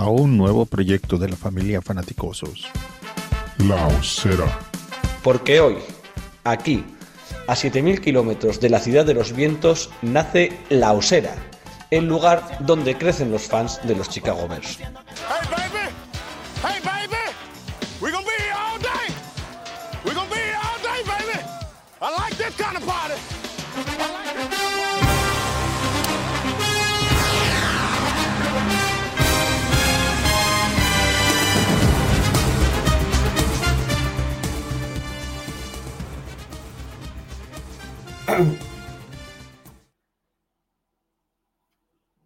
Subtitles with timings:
[0.00, 2.66] a un nuevo proyecto de la familia Fanaticosos.
[3.58, 4.46] La Osera.
[5.22, 5.76] Porque hoy,
[6.42, 6.82] aquí,
[7.46, 11.34] a 7.000 kilómetros de la ciudad de los vientos, nace La Osera,
[11.90, 14.78] el lugar donde crecen los fans de los Chicago Bears.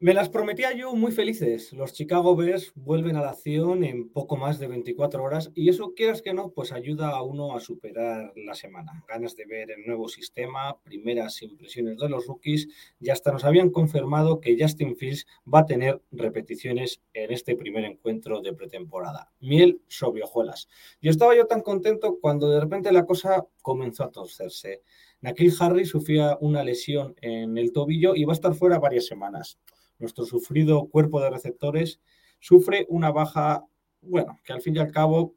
[0.05, 1.73] Me las prometía yo muy felices.
[1.73, 5.95] Los Chicago Bears vuelven a la acción en poco más de 24 horas y eso,
[5.95, 9.03] quieras que no, pues ayuda a uno a superar la semana.
[9.09, 12.69] Ganas de ver el nuevo sistema, primeras impresiones de los rookies
[13.01, 17.87] y hasta nos habían confirmado que Justin Fields va a tener repeticiones en este primer
[17.87, 19.33] encuentro de pretemporada.
[19.41, 20.68] Miel sobre hojuelas.
[21.01, 24.83] Y estaba yo tan contento cuando de repente la cosa comenzó a torcerse.
[25.23, 29.59] Nakil Harry sufría una lesión en el tobillo y va a estar fuera varias semanas
[29.98, 32.00] nuestro sufrido cuerpo de receptores
[32.40, 33.64] sufre una baja,
[34.00, 35.34] bueno, que al fin y al cabo,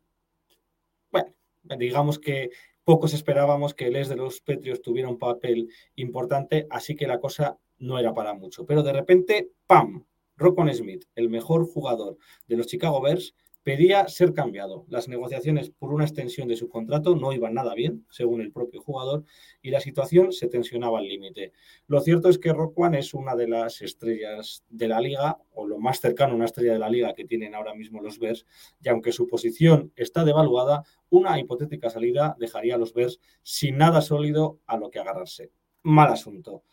[1.12, 1.34] bueno,
[1.78, 2.50] digamos que
[2.84, 7.20] pocos esperábamos que el es de los Petrios tuviera un papel importante, así que la
[7.20, 8.66] cosa no era para mucho.
[8.66, 10.06] Pero de repente, ¡pam!
[10.38, 13.36] Rockon Smith, el mejor jugador de los Chicago Bears,
[13.68, 14.86] pedía ser cambiado.
[14.88, 18.80] Las negociaciones por una extensión de su contrato no iban nada bien, según el propio
[18.80, 19.26] jugador,
[19.62, 21.52] y la situación se tensionaba al límite.
[21.88, 25.80] Lo cierto es que Rockwan es una de las estrellas de la liga, o lo
[25.80, 28.46] más cercano a una estrella de la liga que tienen ahora mismo los Bears,
[28.82, 34.00] y aunque su posición está devaluada, una hipotética salida dejaría a los Bears sin nada
[34.00, 35.52] sólido a lo que agarrarse.
[35.84, 36.64] Mal asunto.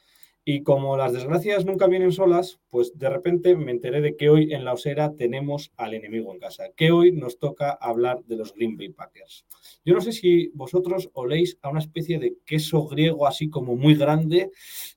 [0.46, 4.52] Y como las desgracias nunca vienen solas, pues de repente me enteré de que hoy
[4.52, 8.52] en la osera tenemos al enemigo en casa, que hoy nos toca hablar de los
[8.52, 9.46] Green Bay Packers.
[9.86, 13.94] Yo no sé si vosotros oléis a una especie de queso griego así como muy
[13.94, 14.50] grande,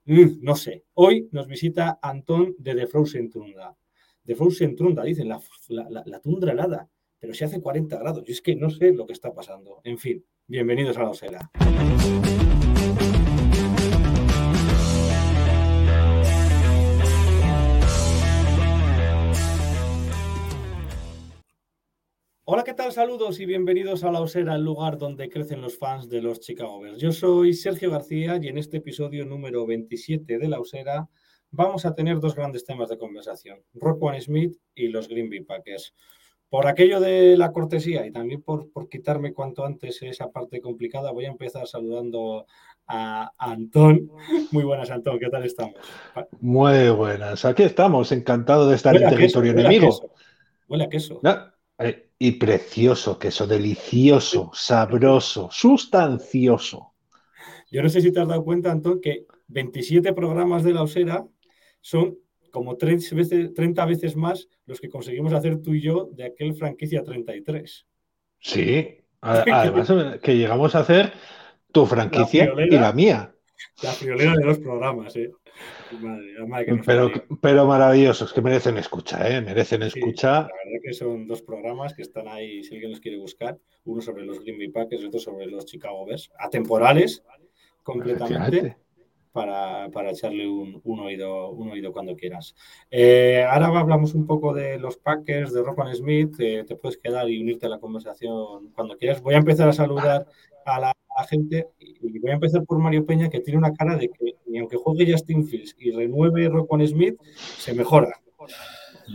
[0.03, 0.83] mm, no sé.
[0.95, 3.73] Hoy nos visita Antón de The Frozen Tundra.
[4.25, 6.89] The Frozen Tundra, dicen, la, la, tundra helada,
[7.19, 8.23] pero se hace 40 grados.
[8.27, 9.79] Y es que no sé lo que está pasando.
[9.85, 11.50] En fin, bienvenidos a la osera.
[22.77, 22.91] Tal?
[22.91, 26.79] Saludos y bienvenidos a La Osera, el lugar donde crecen los fans de los Chicago
[26.79, 27.01] Bears.
[27.01, 31.09] Yo soy Sergio García y en este episodio número 27 de La Osera
[31.49, 35.95] vamos a tener dos grandes temas de conversación, One Smith y los Green Bay Packers.
[36.49, 41.11] Por aquello de la cortesía y también por, por quitarme cuanto antes esa parte complicada,
[41.11, 42.45] voy a empezar saludando
[42.85, 44.11] a Antón.
[44.51, 45.73] Muy buenas, Antón, ¿qué tal estamos?
[46.41, 50.13] Muy buenas, aquí estamos, encantado de estar en territorio enemigo.
[50.67, 51.19] Huele a queso.
[51.23, 51.57] No.
[52.19, 56.94] Y precioso, queso delicioso, sabroso, sustancioso.
[57.69, 61.25] Yo no sé si te has dado cuenta, Antón, que 27 programas de la Osera
[61.81, 62.17] son
[62.51, 66.56] como 30 veces, 30 veces más los que conseguimos hacer tú y yo de aquel
[66.56, 67.85] franquicia 33.
[68.39, 71.13] Sí, además que llegamos a hacer
[71.72, 73.33] tu franquicia y la mía.
[73.83, 75.31] La friolera de los programas, ¿eh?
[76.00, 79.41] Madre, madre pero, pero, maravillosos, que merecen escucha, ¿eh?
[79.41, 80.31] Merecen sí, escucha.
[80.31, 83.57] La verdad que son dos programas que están ahí, si alguien los quiere buscar.
[83.85, 86.31] Uno sobre los Green Bay Packers y otro sobre los Chicago Bears.
[86.38, 87.23] Atemporales,
[87.84, 88.78] completamente.
[89.31, 92.56] Para, para, echarle un, un, oído, un oído cuando quieras.
[92.89, 96.35] Eh, ahora hablamos un poco de los Packers, de Rockman Smith.
[96.39, 99.22] Eh, te puedes quedar y unirte a la conversación cuando quieras.
[99.22, 100.25] Voy a empezar a saludar
[100.66, 103.97] a la, a gente y voy a empezar por Mario Peña, que tiene una cara
[103.97, 107.19] de que ni aunque juegue Justin Fields y renueve Rockman Smith,
[107.57, 108.09] se mejora.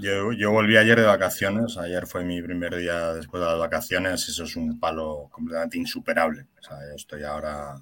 [0.01, 4.29] Yo, yo, volví ayer de vacaciones, ayer fue mi primer día después de las vacaciones,
[4.29, 6.47] eso es un palo completamente insuperable.
[6.59, 7.75] O sea, yo estoy ahora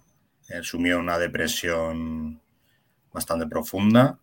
[0.48, 2.40] he sumido en una depresión
[3.12, 4.18] bastante profunda.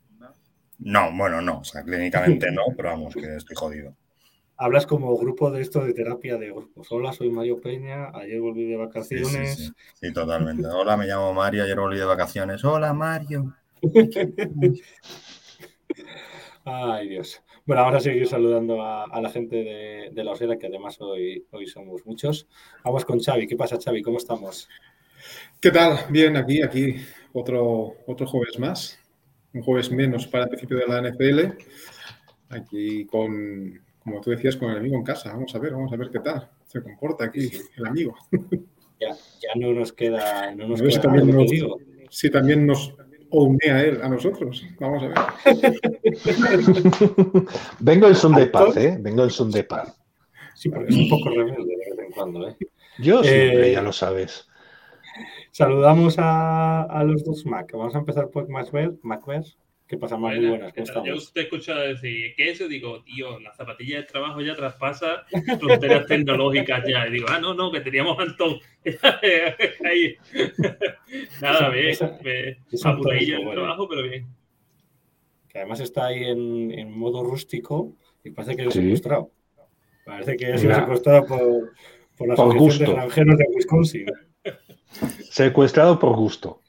[0.80, 3.96] No, bueno, no, o sea, clínicamente no, pero vamos, que estoy jodido.
[4.60, 6.92] Hablas como grupo de esto de terapia de grupos.
[6.92, 9.30] Hola, soy Mario Peña, ayer volví de vacaciones.
[9.30, 9.74] Sí, sí, sí.
[9.94, 10.68] sí totalmente.
[10.68, 12.66] Hola, me llamo Mario, ayer volví de vacaciones.
[12.66, 13.56] Hola, Mario.
[16.66, 17.44] Ay, Dios.
[17.68, 21.00] Bueno, vamos a seguir saludando a, a la gente de, de, la Osera, que además
[21.02, 22.48] hoy, hoy somos muchos.
[22.84, 23.46] Vamos con Xavi.
[23.46, 24.02] ¿Qué pasa, Xavi?
[24.02, 24.68] ¿Cómo estamos?
[25.62, 26.00] ¿Qué tal?
[26.10, 26.96] Bien, aquí, aquí,
[27.32, 29.00] otro, otro jueves más.
[29.54, 31.58] Un jueves menos para el principio de la NFL.
[32.50, 35.34] Aquí con, como tú decías, con el amigo en casa.
[35.34, 38.16] Vamos a ver, vamos a ver qué tal se comporta aquí el amigo.
[39.00, 41.52] Ya, ya no nos queda, no nos no, queda también nos,
[42.10, 42.96] sí, también nos,
[43.30, 44.66] o une a él, a nosotros.
[44.80, 45.18] Vamos a ver.
[47.80, 48.98] Vengo en son de paz, ¿eh?
[49.00, 50.02] Vengo en son de paz.
[50.56, 52.58] Sí, porque es un poco rebelde de vez en cuando, ¿eh?
[52.98, 54.48] Yo siempre, Eh, ya lo sabes.
[55.52, 57.72] Saludamos a, a los dos Mac.
[57.74, 59.00] Vamos a empezar por Macbeth.
[59.04, 59.46] Macbeth.
[59.88, 60.36] ¿Qué pasa, Mac?
[60.36, 61.06] Muy buenas, ¿cómo ¿qué tal?
[61.06, 65.26] Yo te he escuchado decir que eso, digo, tío, la zapatilla de trabajo ya traspasa
[65.60, 67.08] fronteras tecnológicas ya.
[67.08, 68.60] Y digo, ah, no, no, que teníamos Antón.
[69.86, 70.16] Ahí.
[71.42, 73.52] Nada, Antón, el bueno.
[73.54, 74.28] trabajo, pero bien.
[75.48, 78.82] Que además está ahí en, en modo rústico y parece que lo Sí.
[78.82, 79.32] secuestrado.
[80.06, 80.80] Parece que ha sido Ya.
[80.82, 81.74] secuestrado por,
[82.18, 83.38] por la Por Asociación gusto.
[83.38, 84.06] de Wisconsin.
[85.30, 86.62] Secuestrado por gusto.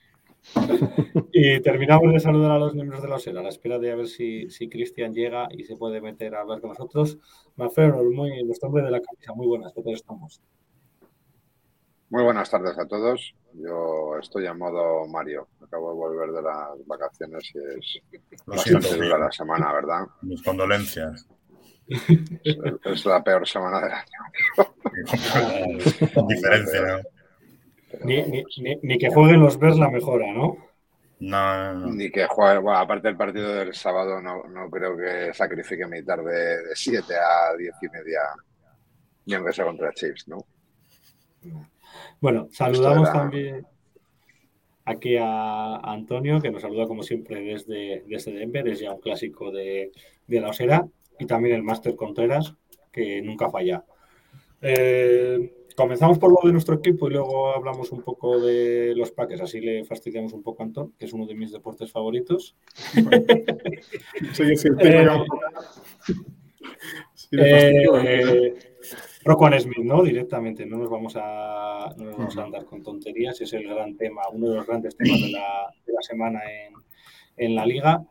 [1.32, 3.96] Y terminamos de saludar a los miembros de la OSER a la espera de a
[3.96, 7.18] ver si, si Cristian llega y se puede meter a hablar con nosotros.
[7.56, 10.40] Maferol, muy, nuestro hombre de la camisa, muy buenas, ¿qué tal estamos?
[12.10, 13.34] Muy buenas tardes a todos.
[13.52, 15.48] Yo estoy en modo Mario.
[15.62, 18.02] Acabo de volver de las vacaciones y es
[18.46, 20.06] Lo bastante siento, dura la semana, ¿verdad?
[20.22, 21.26] mis condolencias.
[21.86, 24.74] Es, es la peor semana del año.
[26.14, 27.17] Con diferencia, ¿no?
[28.04, 30.56] Ni, ni- ni- ni que jueguen los Bears la mejora, ¿no?
[31.20, 31.94] No, no, no.
[31.94, 36.02] Ni que juegue, bueno, aparte del partido del sábado, no, no creo que sacrifique mi
[36.04, 38.20] tarde de 7 a 10 y media,
[39.26, 40.38] ni aunque sea contra Chiefs, ¿no?
[42.20, 43.66] Bueno, saludamos era- también
[44.84, 49.50] aquí a Antonio, que nos saluda como siempre desde, desde Denver, es ya un clásico
[49.50, 49.90] de,
[50.26, 50.86] de la Osera,
[51.18, 52.54] y también el Máster Contreras,
[52.92, 53.84] que nunca falla.
[54.62, 59.42] Eh, comenzamos por lo de nuestro equipo y luego hablamos un poco de los Packers,
[59.42, 62.56] así le fastidiamos un poco a Antón, que es uno de mis deportes favoritos.
[64.32, 64.52] Sí, el
[67.30, 68.46] Eh, fastidio, ¿eh?
[68.48, 68.54] Eh,
[69.24, 70.02] Roquan Smith, ¿no?
[70.02, 73.96] Directamente, no nos vamos a, no nos vamos a andar con tonterías, es el gran
[73.96, 76.74] tema, uno de los grandes temas de la, de la semana en,
[77.36, 78.04] en la liga.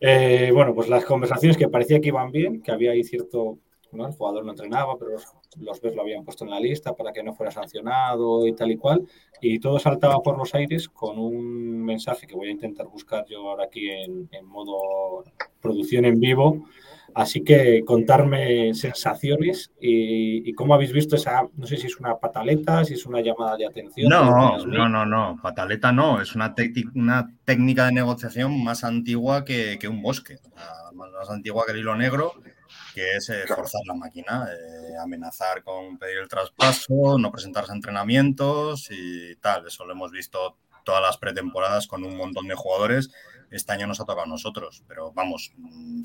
[0.00, 3.58] Eh, bueno, pues las conversaciones que parecía que iban bien, que había ahí cierto,
[3.92, 4.06] ¿no?
[4.06, 5.26] el jugador no entrenaba, pero los,
[5.60, 8.70] los Bears lo habían puesto en la lista para que no fuera sancionado y tal
[8.70, 9.06] y cual,
[9.40, 13.48] y todo saltaba por los aires con un mensaje que voy a intentar buscar yo
[13.50, 15.24] ahora aquí en, en modo
[15.60, 16.64] producción en vivo,
[17.14, 22.16] Así que contarme sensaciones y, y cómo habéis visto esa, no sé si es una
[22.16, 24.08] pataleta, si es una llamada de atención.
[24.08, 25.38] No, no, no, no.
[25.42, 26.20] Pataleta no.
[26.20, 26.54] Es una,
[26.94, 30.36] una técnica de negociación más antigua que, que un bosque.
[30.94, 32.32] Más, más antigua que el hilo negro,
[32.94, 37.74] que es eh, forzar la máquina, eh, amenazar con pedir el traspaso, no presentarse a
[37.74, 39.66] entrenamientos y tal.
[39.66, 43.10] Eso lo hemos visto todas las pretemporadas con un montón de jugadores.
[43.50, 45.52] Este año nos ha tocado a nosotros, pero vamos.
[45.56, 46.02] mm,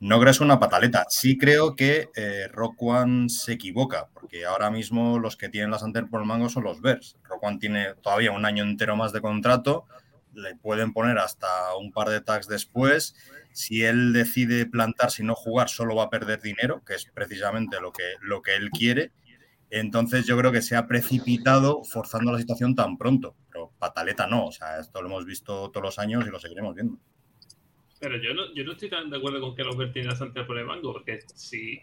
[0.00, 1.06] No creo que es una pataleta.
[1.08, 5.78] Sí creo que eh, Rock One se equivoca, porque ahora mismo los que tienen la
[5.78, 7.16] sartén por el mango son los Bears.
[7.24, 9.86] Rock One tiene todavía un año entero más de contrato,
[10.34, 13.14] le pueden poner hasta un par de tags después.
[13.56, 17.80] Si él decide plantarse y no jugar, solo va a perder dinero, que es precisamente
[17.80, 19.12] lo que, lo que él quiere.
[19.70, 23.34] Entonces yo creo que se ha precipitado forzando la situación tan pronto.
[23.50, 26.74] Pero pataleta no, o sea, esto lo hemos visto todos los años y lo seguiremos
[26.74, 26.98] viendo.
[27.98, 30.16] Pero yo no, yo no estoy tan de acuerdo con que los Bears tienen la
[30.16, 31.80] sartén por el mango, porque si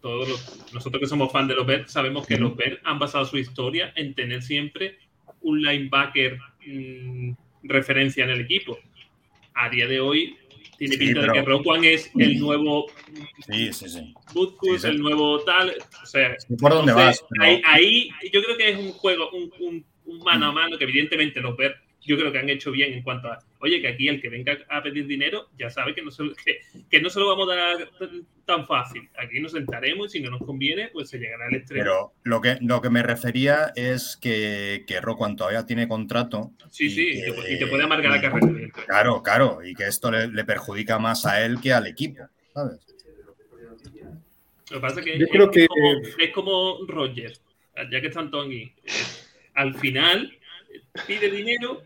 [0.00, 3.24] todos los- nosotros que somos fan de los Bears sabemos que los Bears han basado
[3.24, 4.98] su historia en tener siempre
[5.42, 7.32] un linebacker mm,
[7.62, 8.76] referencia en el equipo.
[9.54, 10.36] A día de hoy
[10.88, 12.86] tiene Sí, pinta de pero- que Roquan es el nuevo
[13.46, 14.14] Sí, sí, sí.
[14.34, 14.86] Butkus, Sí, sí.
[14.88, 15.74] el nuevo tal.
[16.02, 19.30] O sea, por dónde entonces, vas, pero- ahí, ahí yo creo que es un juego,
[19.30, 22.70] un, un- un mano a mano que evidentemente los Bears yo creo que han hecho
[22.72, 25.94] bien en cuanto a, oye, que aquí el que venga a pedir dinero ya sabe
[25.94, 26.58] que no se, lo- que,
[26.90, 29.08] que no se lo vamos a dar tan- tan fácil.
[29.16, 31.82] Aquí nos sentaremos y si no nos conviene, pues se llegará al extremo.
[31.84, 36.50] Pero lo que, lo que me refería es que, que Roquan todavía tiene contrato.
[36.70, 38.68] sí, y sí, y que- te, y te puede amargar la carrera.
[38.86, 42.80] Claro, claro, y que esto le, le perjudica más a él que al equipo, ¿sabes?
[44.70, 47.32] Lo que pasa es que, Yo es, creo que- como, es como Roger,
[47.90, 48.72] ya que están aquí.
[48.84, 48.90] Eh,
[49.54, 50.32] Al final
[50.72, 51.82] eh, pide dinero,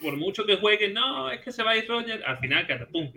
[0.00, 3.12] por mucho que juegue, no, es que se va a ir Roger, al final, catapum,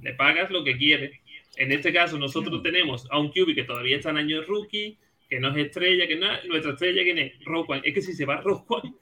[0.00, 1.20] le pagas lo que quiere.
[1.56, 4.98] En este caso, nosotros tenemos a un QB que todavía está en año de rookie,
[5.28, 7.44] que no es estrella, que no, nuestra estrella, ¿quién es?
[7.44, 7.80] Roquan.
[7.84, 8.94] Es que si se va Roquan,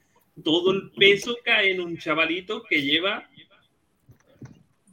[0.43, 3.29] todo el peso cae en un chavalito que lleva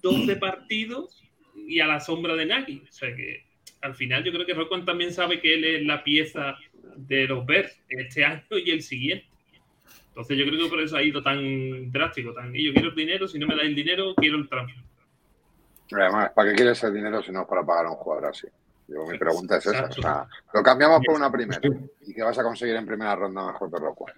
[0.03, 1.23] 12 partidos
[1.55, 2.83] y a la sombra de Nagy.
[2.89, 3.45] O sea que
[3.81, 6.59] al final yo creo que Roquan también sabe que él es la pieza
[6.97, 9.30] de los Bears este año y el siguiente.
[10.21, 12.95] Entonces yo creo que por eso ha ido tan drástico, tan y yo quiero el
[12.95, 14.85] dinero, si no me da el dinero, quiero el transfer.
[15.93, 18.47] Además, ¿para qué quieres el dinero si no es para pagar a un jugador así?
[18.87, 19.85] Yo, mi pregunta es esa.
[19.87, 21.61] O sea, lo cambiamos por una primera.
[22.07, 24.15] ¿Y qué vas a conseguir en primera ronda mejor que Rockwell?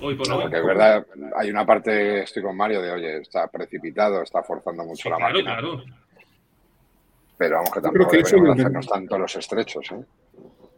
[0.00, 0.42] Hoy por No, hoy.
[0.42, 1.06] porque es verdad,
[1.36, 5.16] hay una parte, estoy con Mario, de oye, está precipitado, está forzando mucho Sí, la
[5.16, 5.52] claro, máquina.
[5.58, 5.84] claro.
[7.38, 9.90] Pero vamos, que tampoco que eso lo- hacernos tanto los estrechos.
[9.92, 10.04] ¿eh?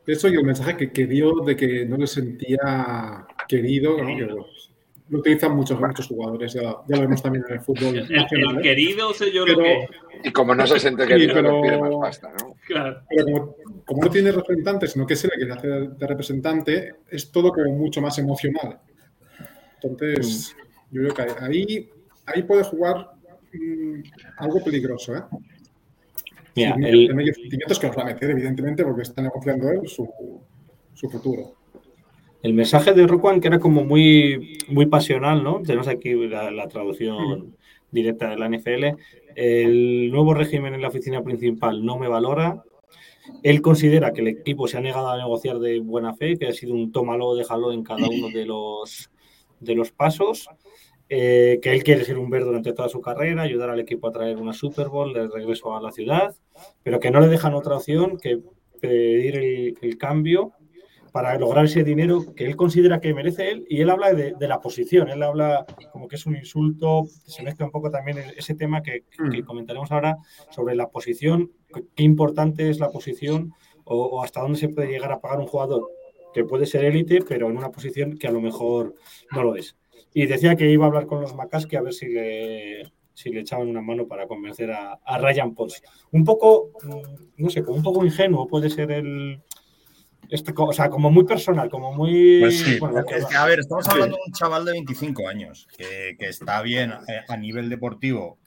[0.06, 4.06] Eso y el mensaje que, que dio de que no le sentía querido, ¿no?
[4.16, 4.46] Que, bueno,
[5.10, 8.54] lo utilizan muchos, muchos jugadores, ya, ya lo vemos también en el fútbol El, nacional.
[8.56, 8.62] el ¿eh?
[8.62, 10.28] querido sé yo lo Pero- que.
[10.28, 12.54] Y como no se siente Sí, querido, pero- le pide más pasta, ¿no?
[12.66, 13.00] Claro.
[13.08, 16.94] Pero como, como no tiene representante, sino que es el que le hace de representante,
[17.08, 18.78] es todo como mucho más emocional.
[19.80, 20.54] Entonces,
[20.90, 21.88] yo creo que ahí,
[22.26, 23.12] ahí puede jugar
[23.52, 24.00] mm,
[24.38, 25.22] algo peligroso, ¿eh?
[26.56, 29.70] Mira, Sí, el- de medios sentimientos que nos va a meter, evidentemente, porque está negociando
[29.70, 30.06] él su,
[30.94, 31.54] su futuro.
[32.42, 35.60] El mensaje de Roquan, que era como muy, muy pasional, ¿no?
[35.62, 37.56] Tenemos aquí la, la traducción
[37.90, 38.96] directa de la NFL.
[39.34, 42.62] El nuevo régimen en la oficina principal no me valora.
[43.42, 46.52] Él considera que el equipo se ha negado a negociar de buena fe, que ha
[46.52, 49.10] sido un tómalo, déjalo en cada uno de los,
[49.60, 50.48] de los pasos.
[51.10, 54.12] eh, que él quiere ser un ver durante toda su carrera, ayudar al equipo a
[54.12, 56.34] traer una Super Bowl de regreso a la ciudad,
[56.82, 58.40] pero que no le dejan otra opción que
[58.80, 60.52] pedir el, el cambio
[61.12, 63.66] para lograr ese dinero que él considera que merece él.
[63.68, 67.42] Y él habla de, de la posición, él habla como que es un insulto, se
[67.42, 70.16] mezcla un poco también ese tema que, que comentaremos ahora
[70.50, 71.52] sobre la posición,
[71.94, 73.52] qué importante es la posición
[73.84, 75.88] o, o hasta dónde se puede llegar a pagar un jugador
[76.32, 78.94] que puede ser élite, pero en una posición que a lo mejor
[79.32, 79.76] no lo es.
[80.14, 82.82] Y decía que iba a hablar con los McCaskey a ver si le,
[83.14, 85.82] si le echaban una mano para convencer a, a Ryan Pauls.
[86.12, 89.42] Un poco, mm, no sé, como un poco ingenuo puede ser el...
[90.30, 92.40] Este, o sea, como muy personal, como muy...
[92.40, 93.90] Pues sí, bueno, es que, a ver, estamos Sí.
[93.92, 98.38] hablando de un chaval de 25 años que, que está bien eh, a nivel deportivo,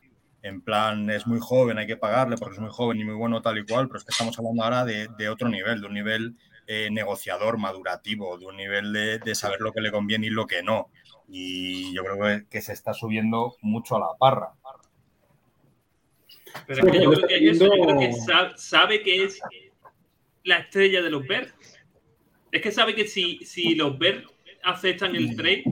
[0.43, 3.41] en plan es muy joven, hay que pagarle porque es muy joven y muy bueno
[3.41, 5.93] tal y cual, pero es que estamos hablando ahora de, de otro nivel, de un
[5.93, 6.35] nivel
[6.67, 10.45] eh, negociador, madurativo, de un nivel de, de saber lo que le conviene y lo
[10.47, 10.89] que no.
[11.27, 14.51] Y yo creo que, que se está subiendo mucho a la parra.
[16.67, 18.13] Pero es que yo creo que eso, yo creo que
[18.57, 19.39] sabe que es
[20.43, 21.53] la estrella de los Bears.
[22.51, 24.25] Es que sabe que si, si los Bears
[24.63, 25.63] aceptan el trade,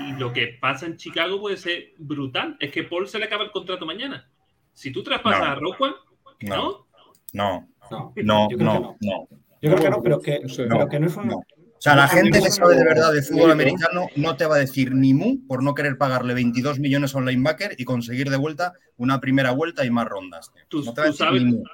[0.00, 2.56] y lo que pasa en Chicago puede ser brutal.
[2.60, 4.28] Es que Paul se le acaba el contrato mañana.
[4.72, 5.46] Si tú traspasas No.
[5.46, 5.92] a Rockwell,
[6.42, 6.88] No, ¿no?
[7.34, 8.96] no, No, no, yo creo que no, no.
[9.00, 9.28] no.
[9.60, 10.64] Yo creo que no, pero que No sé.
[10.66, 11.28] pero que no es un...
[11.28, 11.36] No.
[11.36, 14.58] O sea, la gente que sabe de verdad de fútbol americano no te va a
[14.60, 18.36] decir ni mu por no querer pagarle 22 millones a un linebacker y conseguir de
[18.36, 20.52] vuelta una primera vuelta y más rondas.
[20.54, 20.62] tío.
[20.68, 21.64] Tú, no te va a tú decir sabes, ni mu.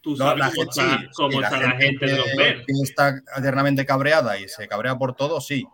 [0.00, 2.26] Tú sabes la cómo gente, está, sí, cómo sí, la está la gente de los
[2.26, 5.66] que está eternamente cabreada y se cabrea por todo, sí.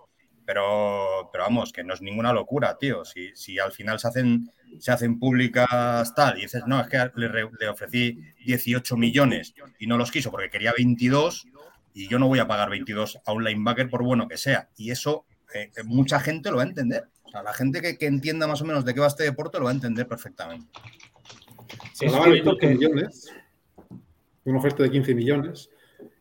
[0.47, 3.05] Pero, pero vamos, que no es ninguna locura, tío.
[3.07, 6.99] Si, si al final se hacen, se hacen públicas tal y dices, no, es que
[7.15, 11.47] le, re- le ofrecí 18 millones y no los quiso porque quería 22
[11.95, 14.69] y yo no voy a pagar 22 a un linebacker por bueno que sea.
[14.77, 17.09] Y eso eh, mucha gente lo va a entender.
[17.23, 19.59] O sea, la gente que, que entienda más o menos de qué va este deporte
[19.59, 20.67] lo va a entender perfectamente.
[21.95, 23.33] Se Es hablaba de cierto 15 que- millones,
[24.45, 25.71] una oferta de 15 millones,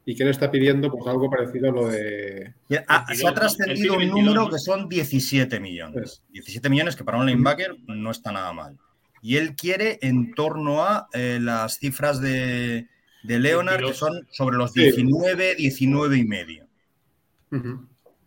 [0.06, 2.54] y que él está pidiendo pues, algo parecido a lo de.
[2.70, 6.24] 22, se ha trascendido un 22, número que son 17 millones.
[6.32, 8.78] 17 millones que para un linebacker no está nada mal.
[9.22, 12.90] Y él quiere en torno a eh, las cifras de,
[13.24, 13.98] de Leonard, que 22.
[13.98, 14.82] son sobre los Sí.
[14.82, 16.68] 19, 19 y medio.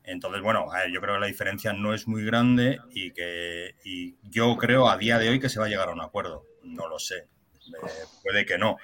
[0.04, 3.74] Entonces, bueno, a ver, yo creo que la diferencia no es muy grande y que
[3.84, 6.44] y yo creo a día de hoy que se va a llegar a un acuerdo.
[6.62, 7.16] No lo sé.
[7.16, 7.90] Eh,
[8.22, 8.76] puede que no.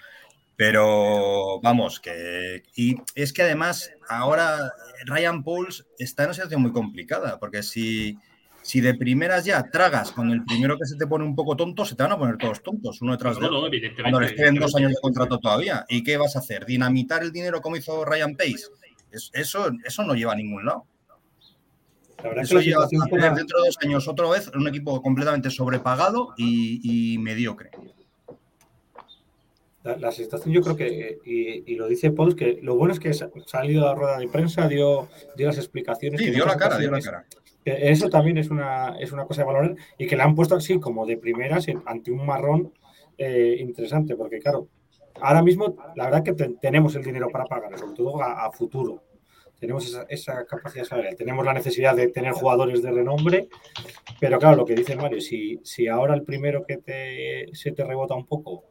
[0.64, 2.62] Pero vamos, que.
[2.76, 4.72] Y es que además, ahora
[5.06, 8.16] Ryan Pauls está en una situación muy complicada, porque si,
[8.62, 11.84] si de primeras ya tragas con el primero que se te pone un poco tonto,
[11.84, 13.66] se te van a poner todos tontos, uno detrás de No, no, otro.
[13.74, 14.02] evidentemente.
[14.02, 15.84] Cuando les queden dos años de contrato todavía.
[15.88, 16.64] ¿Y qué vas a hacer?
[16.64, 18.66] ¿Dinamitar el dinero como hizo Ryan Pace?
[19.10, 20.84] Es- eso, eso no lleva a ningún lado.
[22.18, 24.68] La verdad es que Eso lleva a tener dentro de dos años otra vez un
[24.68, 27.70] equipo completamente sobrepagado y, y mediocre.
[29.84, 33.00] La, la situación yo creo que, y, y lo dice Paul, que lo bueno es
[33.00, 36.20] que sa- salido a la rueda de prensa, dio, dio las explicaciones.
[36.20, 37.26] Sí, dio la cara, dio la cara.
[37.64, 40.78] Eso también es una, es una cosa de valorar y que le han puesto así
[40.80, 42.72] como de primeras ante un marrón
[43.18, 44.68] eh, interesante, porque claro,
[45.20, 48.52] ahora mismo la verdad que te- tenemos el dinero para pagar, sobre todo a, a
[48.52, 49.02] futuro.
[49.60, 53.48] Tenemos esa, esa capacidad salarial, tenemos la necesidad de tener jugadores de renombre,
[54.20, 57.84] pero claro, lo que dice Mario, si, si ahora el primero que te, se te
[57.84, 58.64] rebota un poco.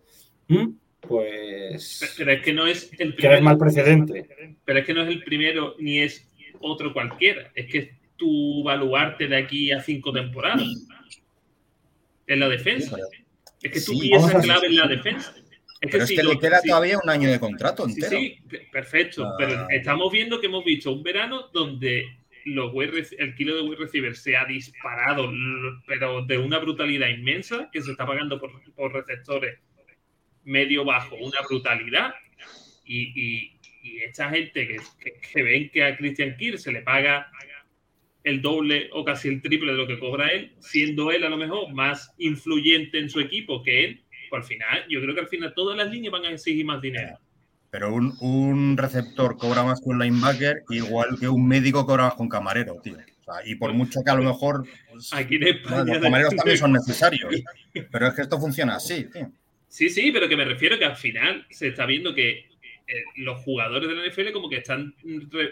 [1.12, 3.41] Pues Pero es que no es el que eres primero.
[3.44, 4.27] mal precedente.
[4.65, 6.27] Pero es que no es el primero ni es
[6.60, 7.51] otro cualquiera.
[7.56, 10.68] Es que es tu baluarte de aquí a cinco temporadas.
[12.27, 12.98] En la defensa.
[13.62, 15.34] Es que tú Sí, piezas vamos a- clave en la defensa.
[15.82, 18.18] Es Pero es si que lo- le queda todavía un año de contrato Sí, entero.
[18.20, 19.25] sí, pe- perfecto.
[19.25, 19.36] Ah.
[19.38, 22.06] Pero estamos viendo que hemos visto un verano donde
[22.46, 22.72] los
[23.18, 25.32] el kilo de wide receiver se ha disparado,
[25.86, 29.60] pero de una brutalidad inmensa, que se está pagando por, por receptores
[30.43, 32.13] medio bajo, una brutalidad.
[32.86, 33.57] Y,
[34.05, 34.77] esta gente que,
[35.33, 37.31] que, ven que a Christian Kirk se le paga
[38.24, 41.38] el doble o casi el triple de lo que cobra él, siendo él a lo
[41.38, 45.27] mejor más influyente en su equipo que él, pues al final, yo creo que al
[45.27, 47.17] final todas las líneas van a exigir más dinero.
[47.71, 52.27] Pero un, receptor cobra más que un linebacker, igual que un médico cobra más con
[52.27, 52.98] camarero, tío.
[53.45, 56.74] y por mucho que a lo mejor pues, Aquí en España, los camareros también son
[56.74, 57.33] necesarios.
[57.74, 59.31] Pero es que esto funciona así, tío.
[59.71, 63.39] Sí, sí, pero que me refiero que al final se está viendo que eh, los
[63.39, 64.93] jugadores de la NFL como que están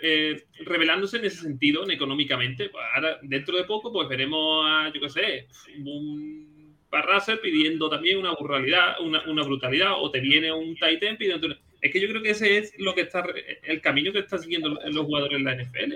[0.01, 2.67] eh, revelándose en ese sentido económicamente.
[2.67, 5.47] Pues ahora, dentro de poco, pues veremos a, yo qué sé,
[5.85, 11.55] un Barraser pidiendo también una brutalidad, una, brutalidad, o te viene un Titan pidiendo...
[11.79, 13.23] Es que yo creo que ese es lo que está,
[13.63, 15.93] el camino que están siguiendo los jugadores en la NFL.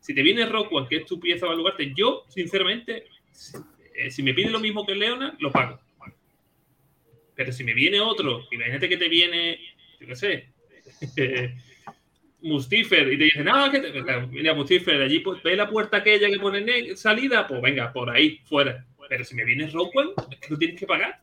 [0.00, 3.04] Si te viene Rockwell, que es tu pieza lugar, yo, sinceramente,
[3.94, 5.78] eh, si me pide lo mismo que Leona, lo pago.
[7.40, 9.58] Pero si me viene otro, imagínate que te viene,
[9.98, 10.48] yo qué sé,
[12.42, 13.80] Mustifer y te dicen, ah, que
[14.30, 18.40] mira, Mustifer, allí pues, ve la puerta aquella que pone salida, pues venga, por ahí,
[18.44, 18.84] fuera.
[19.08, 21.22] Pero si me viene Rockwell, es que lo tienes que pagar.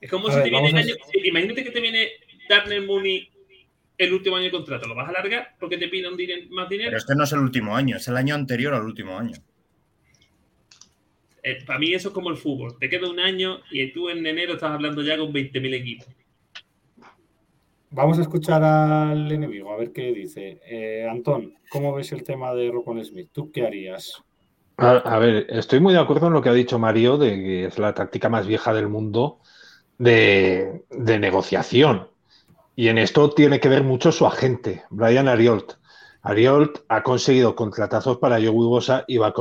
[0.00, 2.08] Es como si te viene año, imagínate que te viene
[2.48, 3.28] Darnell Mooney
[3.98, 6.14] el último año de contrato, ¿lo vas a alargar porque te piden
[6.48, 6.88] más dinero?
[6.88, 9.36] Pero este no es el último año, es el año anterior al último año.
[11.42, 12.78] Eh, para mí eso es como el fútbol.
[12.78, 16.06] Te queda un año y tú en enero estás hablando ya con 20.000 equipos.
[17.90, 20.60] Vamos a escuchar al enemigo, a ver qué dice.
[20.64, 23.28] Eh, Antón, ¿cómo ves el tema de Rocon Smith?
[23.32, 24.22] ¿Tú qué harías?
[24.78, 27.78] A, ver, estoy muy de acuerdo en lo que ha dicho Mario, de que es
[27.78, 29.40] la táctica más vieja del mundo
[29.98, 32.08] de, negociación.
[32.74, 35.74] Y en esto tiene que ver mucho su agente, Brian Ariolt.
[36.22, 39.34] Ariolt ha conseguido contratazos para Joey Bosa y va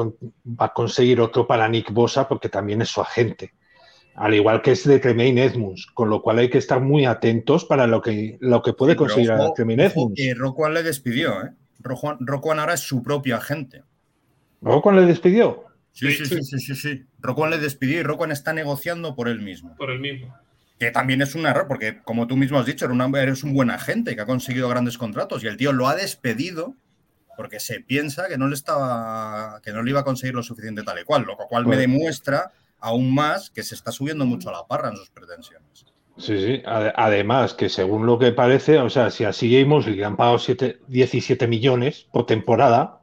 [0.58, 3.54] a conseguir otro para Nick Bosa porque también es su agente
[4.16, 7.66] al igual que es de Tremaine Edmunds, con lo cual hay que estar muy atentos
[7.66, 10.20] para lo que, lo que puede conseguir a Tremaine Edmunds.
[10.20, 11.52] Y Roquan le despidió, ¿eh?
[11.80, 13.84] Roquan ahora es su propio agente.
[14.62, 15.66] ¿Roquan le despidió?
[15.94, 17.06] Sí, sí, sí, sí, sí, sí.
[17.50, 19.76] le despidió y Roquan está negociando por él mismo.
[19.76, 20.34] Por él mismo.
[20.82, 24.16] Que también es un error, porque como tú mismo has dicho, eres un buen agente
[24.16, 26.74] que ha conseguido grandes contratos y el tío lo ha despedido
[27.38, 30.82] porque se piensa que no le estaba que no le iba a conseguir lo suficiente
[30.82, 34.54] tal y cual, lo cual me demuestra aún más que se está subiendo mucho a
[34.54, 35.86] la parra en sus pretensiones.
[36.18, 36.64] Sí, sí.
[36.66, 40.40] Además, que según lo que parece, o sea, si a CJ Mosley le han pagado
[40.88, 43.02] 17 millones por temporada,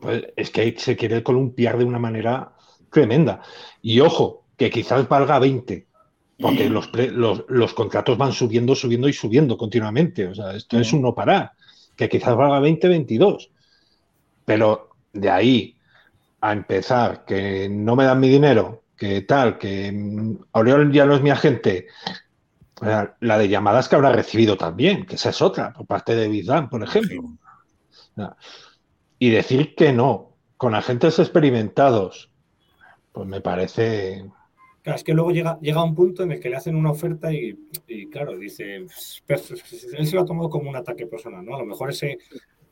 [0.00, 2.54] pues es que se quiere columpiar de una manera
[2.90, 3.42] tremenda.
[3.80, 5.86] Y ojo, que quizás valga 20,
[6.42, 6.90] porque los,
[7.48, 10.26] los, contratos van subiendo, subiendo y subiendo continuamente.
[10.26, 11.52] O sea, esto es un no parar,
[11.96, 13.50] que quizás valga 20, 22.
[14.44, 15.76] Pero de ahí
[16.40, 21.22] a empezar, que no me dan mi dinero, que tal, que Oriol ya no es
[21.22, 21.86] mi agente,
[22.80, 26.68] la de llamadas que habrá recibido también, que esa es otra, por parte de Bizan,
[26.68, 27.22] por ejemplo.
[29.18, 32.30] Y decir que no, con agentes experimentados,
[33.12, 34.24] pues me parece...
[34.82, 37.32] Claro, es que luego llega, llega un punto en el que le hacen una oferta
[37.32, 37.56] y,
[38.10, 38.84] claro, dice,
[39.26, 39.54] pues,
[39.96, 41.54] él se lo ha tomado como un ataque personal, ¿no?
[41.54, 42.18] A lo mejor ese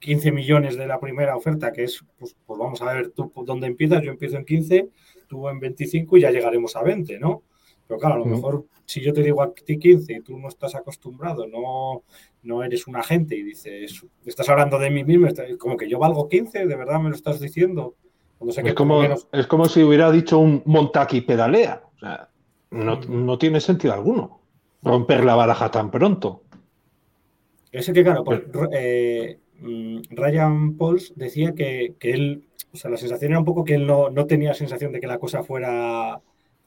[0.01, 3.69] 15 millones de la primera oferta, que es, pues, pues vamos a ver tú dónde
[3.69, 4.89] empiezas, yo empiezo en 15,
[5.29, 7.45] tú en 25 y ya llegaremos a 20, ¿no?
[7.87, 10.49] Pero claro, a lo mejor si yo te digo a ti 15 y tú no
[10.49, 12.03] estás acostumbrado, no,
[12.43, 16.29] no eres un agente y dices, estás hablando de mí mismo, como que yo valgo
[16.29, 17.95] 15, ¿de verdad me lo estás diciendo?
[18.47, 21.83] es, como, es como si hubiera dicho un montaki pedalea.
[22.01, 22.29] O sea,
[22.71, 23.27] no, mm.
[23.27, 24.41] no, tiene sentido alguno
[24.83, 26.43] romper la baraja tan pronto.
[27.71, 32.97] Ese que, claro, pues, eh, mm, Ryan Pauls decía que, que él o sea, la
[32.97, 36.21] sensación era un poco que él no, no tenía sensación de que la cosa fuera.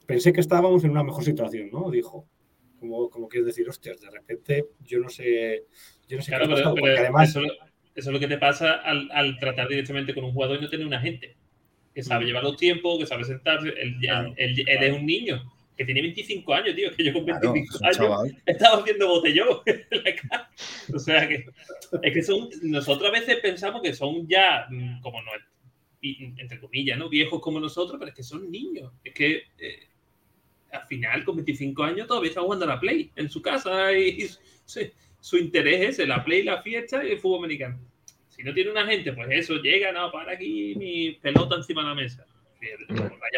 [0.06, 1.90] Pensé que estábamos en una mejor situación, ¿no?
[1.90, 2.26] Dijo.
[2.78, 5.64] Como, como quieres decir, hostias, de repente yo no sé.
[6.06, 7.30] Yo no sé claro, qué ha pero, además.
[7.30, 7.40] Eso,
[7.94, 10.86] es lo que te pasa al, al, tratar directamente con un jugador y no tener
[10.86, 11.36] un agente.
[11.94, 13.68] Que sabe llevar los tiempos, que sabe sentarse.
[13.68, 17.84] Él, él, él, es un niño que tiene 25 años, tío, que yo con 25
[17.84, 19.58] años estaba haciendo botellón
[20.94, 21.46] O sea que
[22.02, 25.30] es que son, nosotros a veces pensamos que son ya mm, como no,
[26.02, 27.08] entre comillas, ¿no?
[27.08, 28.92] Viejos como nosotros, pero es que son niños.
[29.02, 29.88] Es que eh,
[30.72, 34.28] al final, con 25 años, todavía está jugando a la Play en su casa y,
[35.20, 37.78] su interés es la Play, la fiesta y el fútbol americano.
[38.34, 41.88] Si no tiene una gente, pues eso, llega, no, para aquí mi pelota encima de
[41.88, 42.26] la mesa.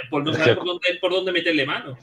[0.09, 1.98] Por no saber por dónde, por dónde meterle mano.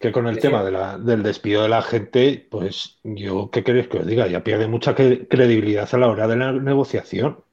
[0.00, 0.64] Que con el tema
[0.98, 4.26] del despido de la gente, pues yo, ¿qué queréis que os diga?
[4.26, 7.44] Ya pierde mucha credibilidad a la hora de la negociación.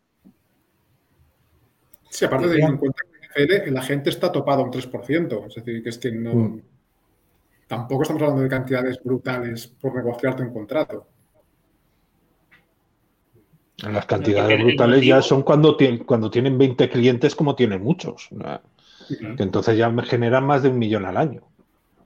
[2.10, 3.02] Sí, aparte de en cuenta
[3.34, 5.48] que en NFL la gente está topado a un 3%.
[5.48, 6.34] Es decir, que es que no.
[6.34, 6.62] Mm.
[7.68, 11.08] Tampoco estamos hablando de cantidades brutales por negociarte un contrato.
[13.84, 18.30] Las cantidades brutales ya son cuando, tienen cuando tienen 20 clientes como tienen muchos.
[19.10, 21.42] Que entonces ya me generan más de un millón al año.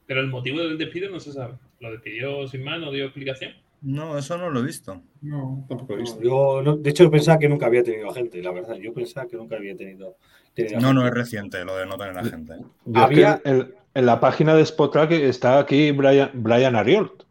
[0.08, 1.54] Pero el motivo del despido no se sabe.
[1.80, 2.80] ¿Lo despidió sin más?
[2.80, 3.54] ¿No dio explicación?
[3.82, 5.02] No, eso no lo he visto.
[5.22, 6.22] No, tampoco lo he visto.
[6.22, 8.76] Yo, no- de hecho, pensaba que nunca había tenido agente, la verdad.
[8.76, 10.18] Yo pensaba que nunca había tenido.
[10.54, 12.54] tenido No, no es reciente lo de no tener agente.
[12.54, 12.58] ¿eh?
[12.86, 17.24] Yo es que Había- en, en la página de Spotrack está aquí Brian, Brian Ariolt.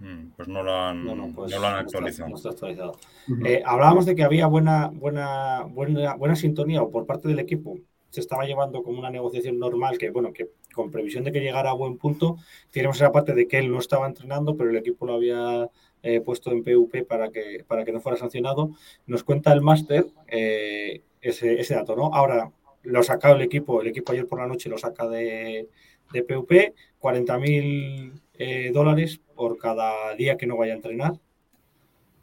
[0.00, 2.28] Mm, Pues no lo han, No, no, pues no lo han no está- actualizado.
[2.28, 2.92] no está actualizado.
[3.28, 3.46] Ujú.
[3.46, 7.78] Eh, hablábamos de que había buena, buena, buena, buena sintonía o por parte del equipo.
[8.10, 11.70] Se estaba llevando como una negociación normal que, bueno, que con previsión de que llegara
[11.70, 12.36] a buen punto,
[12.70, 15.68] tenemos esa parte de que él no estaba entrenando, pero el equipo lo había
[16.02, 18.70] eh, puesto en PUP para que, para que no fuera sancionado.
[19.06, 22.12] Nos cuenta el máster eh, ese, ese dato, ¿no?
[22.12, 22.52] Ahora
[22.82, 25.68] lo ha sacado el equipo, el equipo ayer por la noche lo saca de,
[26.12, 26.50] de PUP,
[26.98, 31.20] 40.000 eh, dólares por cada día que no vaya a entrenar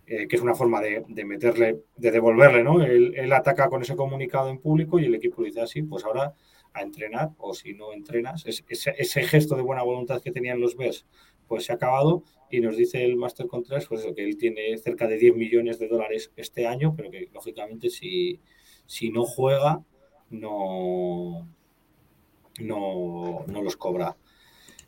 [0.06, 2.82] eh, que es una forma de, meterle, de devolverle, ¿no?
[2.84, 6.34] Él, ataca con ese comunicado en público y el equipo dice así, pues ahora
[6.74, 10.76] a entrenar, o si no entrenas, es- ese, gesto de buena voluntad que tenían los
[10.76, 11.06] BES,
[11.47, 14.78] pues se ha acabado y nos dice el Master Contreras, pues eso, que él tiene
[14.78, 18.39] cerca de 10 millones de dólares este año, pero que lógicamente si,
[18.86, 19.84] si no juega,
[20.30, 21.47] no,
[22.60, 24.15] no, no los cobra.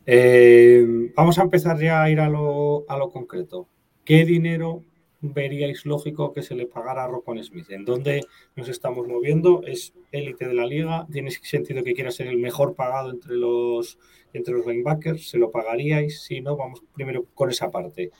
[0.05, 3.67] Eh, vamos a empezar ya a ir a lo, concreto.
[4.03, 4.83] ¿Qué dinero
[5.21, 7.69] veríais lógico que se le pagara a Rockwell Smith?
[7.69, 8.21] ¿En dónde
[8.55, 9.63] nos estamos moviendo?
[9.65, 11.07] ¿Es élite de la liga?
[11.11, 13.97] ¿Tiene sentido que quiera ser el mejor pagado entre los,
[14.33, 15.29] entre los linebackers?
[15.29, 16.21] ¿Se lo pagaríais?
[16.23, 18.11] Si no, vamos primero con esa parte.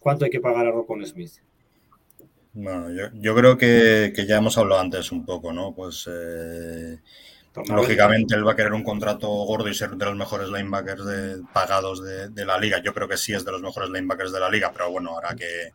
[0.00, 1.32] ¿Cuánto hay que pagar a Rockwell Smith?
[2.54, 5.74] Bueno, yo, creo que, que ya hemos hablado antes un poco, ¿no?
[5.74, 7.00] Pues eh,
[7.68, 11.42] lógicamente él va a querer un contrato gordo y ser de los mejores linebackers de-
[11.52, 12.80] pagados de, la liga.
[12.82, 15.34] Yo creo que sí es de los mejores linebackers de la liga, pero bueno, ahora
[15.34, 15.70] que,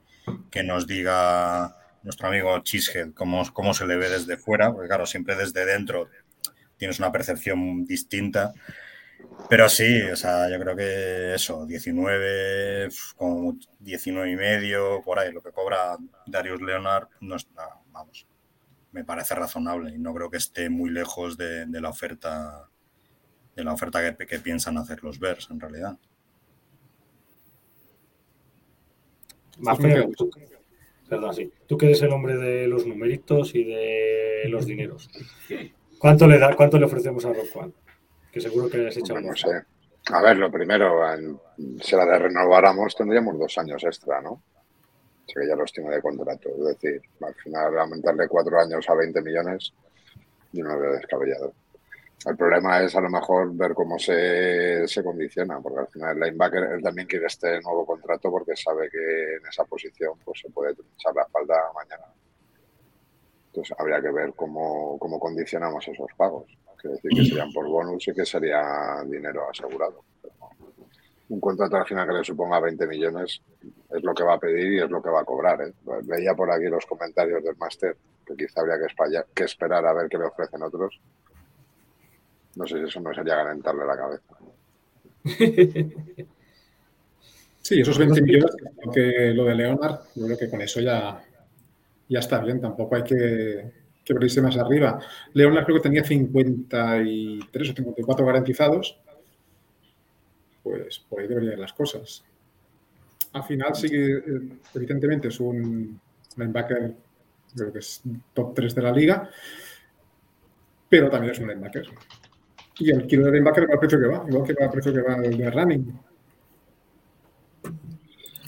[0.52, 5.06] que nos diga nuestro amigo Cheesehead cómo, cómo se le ve desde fuera, porque claro,
[5.06, 6.10] siempre desde dentro
[6.78, 8.54] tienes una percepción distinta.
[9.50, 15.20] Pero sí, o sea, yo creo que eso, 19, pf, como 19 y medio, por
[15.20, 18.28] ahí, lo que cobra Darius Leonard, no está, vamos,
[18.92, 22.70] me parece razonable y no creo que esté muy lejos de, de la oferta
[23.56, 25.98] de la oferta que, que piensan hacer los Bears en realidad.
[30.16, 30.30] Tú,
[31.10, 31.52] perdón, sí.
[31.68, 35.10] Tú que eres el hombre de los numeritos y de los dineros.
[35.98, 37.74] ¿Cuánto le da, cuánto le ofrecemos a Rockwell?
[38.32, 39.66] Que seguro que le has echado Hombre, no un sé.
[40.14, 41.38] A ver, lo primero, en-
[41.82, 44.42] si la de renováramos, tendríamos dos años extra, ¿no?
[45.34, 46.50] Que ya los tiene de contrato.
[46.50, 49.74] Es decir, al final aumentarle cuatro años a 20 millones,
[50.52, 51.54] yo no lo veo descabellado.
[52.26, 56.24] El problema es a lo mejor ver cómo se, se condiciona, porque al final el
[56.24, 60.50] linebacker él también quiere este nuevo contrato porque sabe que en esa posición pues se
[60.50, 62.06] puede echar la espalda mañana.
[63.48, 66.46] Entonces habría que ver cómo, cómo condicionamos esos pagos.
[66.78, 70.04] Quiere decir que serían por bonus y que sería dinero asegurado.
[70.22, 70.34] Pero
[71.30, 73.42] un contrato al final que le suponga 20 millones
[73.90, 75.62] es lo que va a pedir y es lo que va a cobrar.
[75.62, 75.74] ¿eh?
[76.04, 78.86] Veía por aquí los comentarios del máster que quizá habría que,
[79.34, 81.00] que esperar a ver qué le ofrecen otros.
[82.56, 84.36] No sé si eso no sería calentarle la cabeza.
[87.62, 91.22] Sí, esos 20 millones, lo que lo de Leonard, yo creo que con eso ya,
[92.08, 93.72] ya está bien, tampoco hay que,
[94.04, 95.00] que más arriba.
[95.34, 99.00] Leonard creo que tenía 53 o 54 garantizados,
[100.70, 102.24] pues por ahí deberían ir las cosas.
[103.34, 104.22] Al final sí que, eh,
[104.76, 106.00] evidentemente, es un
[106.36, 106.96] linebacker,
[107.56, 108.02] creo que es
[108.34, 109.30] top 3 de la liga,
[110.90, 111.88] pero también es un linebacker.
[112.80, 114.94] Y el kilo de linebacker va al precio que va, igual que va al precio
[114.94, 116.00] que va el de running.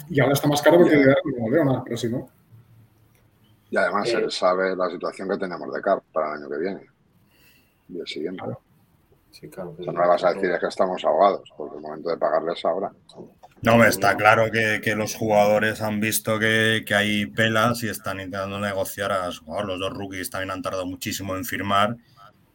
[0.09, 2.29] Y ahora está más caro porque de running no veo nada, pero si no.
[3.69, 4.17] Y además Eh.
[4.17, 6.81] él sabe la situación que tenemos de CAR para el año que viene
[7.89, 8.43] y el siguiente.
[9.31, 9.75] Sí, claro.
[9.79, 12.91] No le vas a decir es que estamos ahogados, porque el momento de pagarles ahora.
[13.61, 18.19] No, está claro que, que los jugadores han visto que, que hay pelas y están
[18.19, 19.67] intentando negociar a su jugador.
[19.67, 21.95] Los dos rookies también han tardado muchísimo en firmar.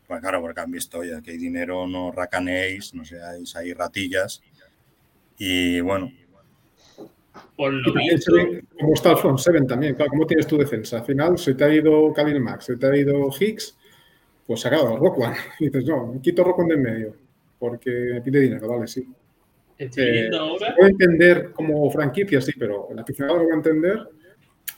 [0.06, 4.42] Pues claro, porque han visto, oye, que hay dinero, no racaneéis, no seáis ahí ratillas.
[5.38, 6.10] Y bueno,
[7.56, 9.94] Por Y lo también se visto, ve cómo está el front seven también.
[9.94, 10.98] Claro, ¿cómo tienes tu defensa?
[10.98, 13.76] Al final, se te ha ido Khalil Max, se te ha ido Hicks,
[14.46, 15.34] pues se ha quedado Rockwan.
[15.60, 17.16] Y dices, no, quito Rockwan de en medio,
[17.58, 19.06] porque me pide dinero, vale, sí.
[19.78, 20.74] Eh, ahora.
[20.74, 23.98] Puedo entender como franquicia, sí, pero el aficionado lo va a entender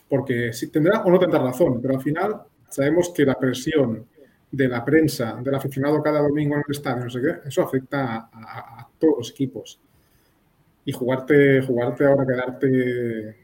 [0.09, 4.07] porque sí tendrá o no tendrá razón, pero al final sabemos que la presión
[4.51, 8.17] de la prensa, del aficionado cada domingo en el estadio, no sé qué, eso afecta
[8.17, 9.79] a, a- a todos los equipos.
[10.87, 13.37] Y jugarte, jugarte ahora, quedarte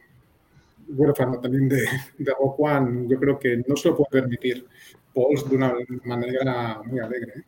[0.89, 1.83] huérfano también de,
[2.19, 4.67] de Rock One, yo creo que no se lo puede permitir
[5.14, 5.74] Pauls de una
[6.05, 7.33] manera muy alegre.
[7.37, 7.42] ¿eh?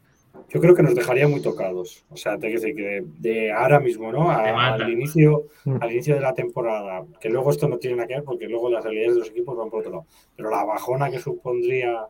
[0.49, 2.05] Yo creo que nos dejaría muy tocados.
[2.11, 4.31] O sea, te quiero decir que de, ahora mismo, ¿no?
[4.31, 5.77] A- al inicio, Mm.
[5.81, 8.71] al inicio de la temporada, que luego esto no tiene nada que ver porque luego
[8.71, 10.07] las realidades de los equipos van por otro lado.
[10.37, 12.07] Pero la bajona que supondría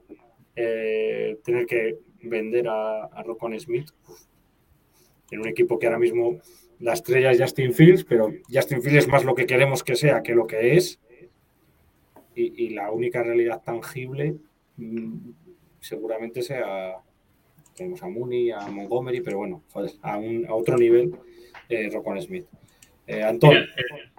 [0.55, 4.21] eh, tener que vender a, a Rocon Smith uf,
[5.31, 6.39] en un equipo que ahora mismo
[6.81, 10.23] la estrella es Justin Fields, pero Justin Fields es más lo que queremos que sea
[10.23, 11.01] que lo que es.
[12.35, 14.37] Y, y la única realidad tangible
[14.77, 15.15] mm,
[15.87, 16.97] seguramente sea
[17.77, 21.13] tenemos a Mooney, a Montgomery, pero bueno, joder, a, un, a otro nivel,
[21.69, 22.47] eh, Smith.
[23.07, 24.11] Eh, Antón, Mira, eh,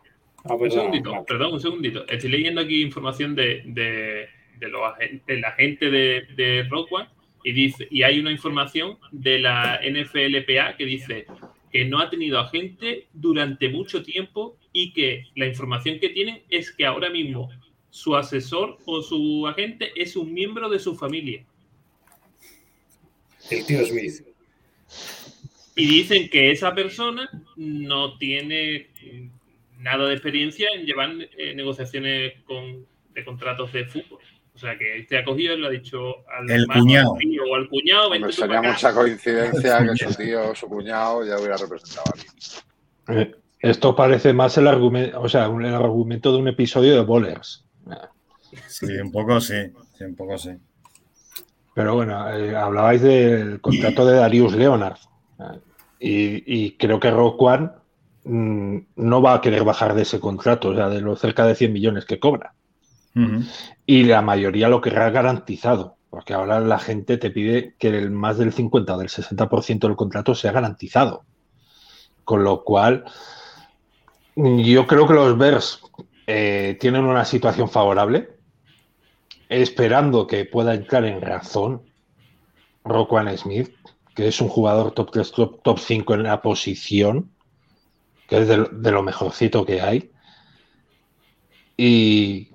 [0.45, 2.08] ah, un perdona, segundito, perdón, un segundito.
[2.08, 4.27] Estoy leyendo aquí información de, de,
[4.60, 7.10] de los agen- del agente de, de Rock One
[7.43, 11.25] y dice, y hay una información de la NFLPA que dice
[11.71, 16.71] que no ha tenido agente durante mucho tiempo y que la información que tienen es
[16.71, 17.49] que ahora mismo
[17.89, 21.43] su asesor o su agente es un miembro de su familia.
[23.50, 24.26] El tío Smith.
[25.76, 28.90] Y dicen que esa persona no tiene
[29.80, 34.20] nada de experiencia en llevar eh, negociaciones con, de contratos de fútbol.
[34.56, 37.14] O sea, que este ha cogido y lo ha dicho al El hermano, cuñado.
[37.14, 38.20] al tío o al cuñado.
[38.20, 42.26] Tú sería mucha coincidencia que su tío o su cuñado ya hubiera representado aquí.
[43.10, 47.64] Eh, Esto parece más el argumento, o sea, el argumento de un episodio de Bowlers.
[48.68, 49.54] Sí, un poco sí,
[49.96, 50.50] sí, un poco sí.
[51.78, 54.98] Pero bueno, eh, hablabais del contrato de Darius Leonard.
[56.00, 57.70] Y, y creo que Rock One
[58.24, 61.54] mm, no va a querer bajar de ese contrato, o sea, de los cerca de
[61.54, 62.56] 100 millones que cobra.
[63.86, 68.40] Y la mayoría lo querrá garantizado, porque ahora la gente te pide que el más
[68.40, 71.26] del 50 o del 60% del contrato sea garantizado.
[72.24, 73.06] Con lo cual,
[74.36, 75.80] yo creo que los Bears
[76.26, 78.37] eh, tienen una situación favorable,
[79.50, 81.84] esperando que pueda entrar en razón
[82.84, 83.70] Roquan Smith,
[84.16, 87.32] que es un jugador top 3, top, top 5 en la posición,
[88.28, 88.58] que es de,
[88.92, 90.12] lo- mejorcito que hay.
[91.78, 92.50] Y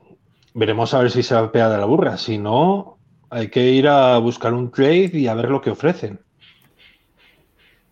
[0.54, 2.16] veremos a ver si se va a pegar de la burra.
[2.18, 2.98] Si no,
[3.30, 6.20] hay que ir a buscar un trade y a ver lo que ofrecen.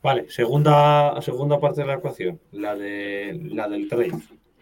[0.02, 4.12] Vale, segunda, segunda parte de la ecuación, la, de, la del trade.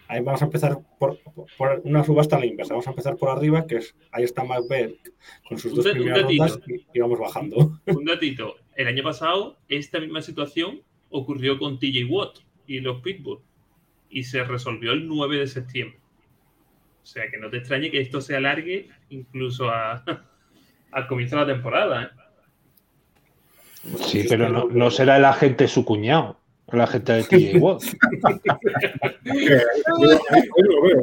[0.09, 1.19] Ahí vamos a empezar por,
[1.59, 2.73] por una subasta a la inversa.
[2.73, 4.97] Vamos a empezar por arriba, que es ahí está Macbeth
[5.47, 6.45] con sus Un dos primeras datito.
[6.45, 7.81] rondas y, y vamos bajando.
[7.87, 8.57] Un datito.
[8.75, 13.41] El año pasado, esta misma situación ocurrió con TJ Watt y los Pitbull.
[14.11, 15.99] Y se resolvió el 9 de septiembre.
[17.03, 20.03] O sea, que no te extrañe que esto se alargue incluso a,
[20.93, 22.03] al comienzo de la temporada.
[22.05, 22.09] ¿eh?
[24.01, 26.38] Sí, pero no, no será el agente su cuñado,
[26.73, 27.83] el agente de TJ Watt.
[29.25, 31.03] Yo, ahí- ahí lo veo.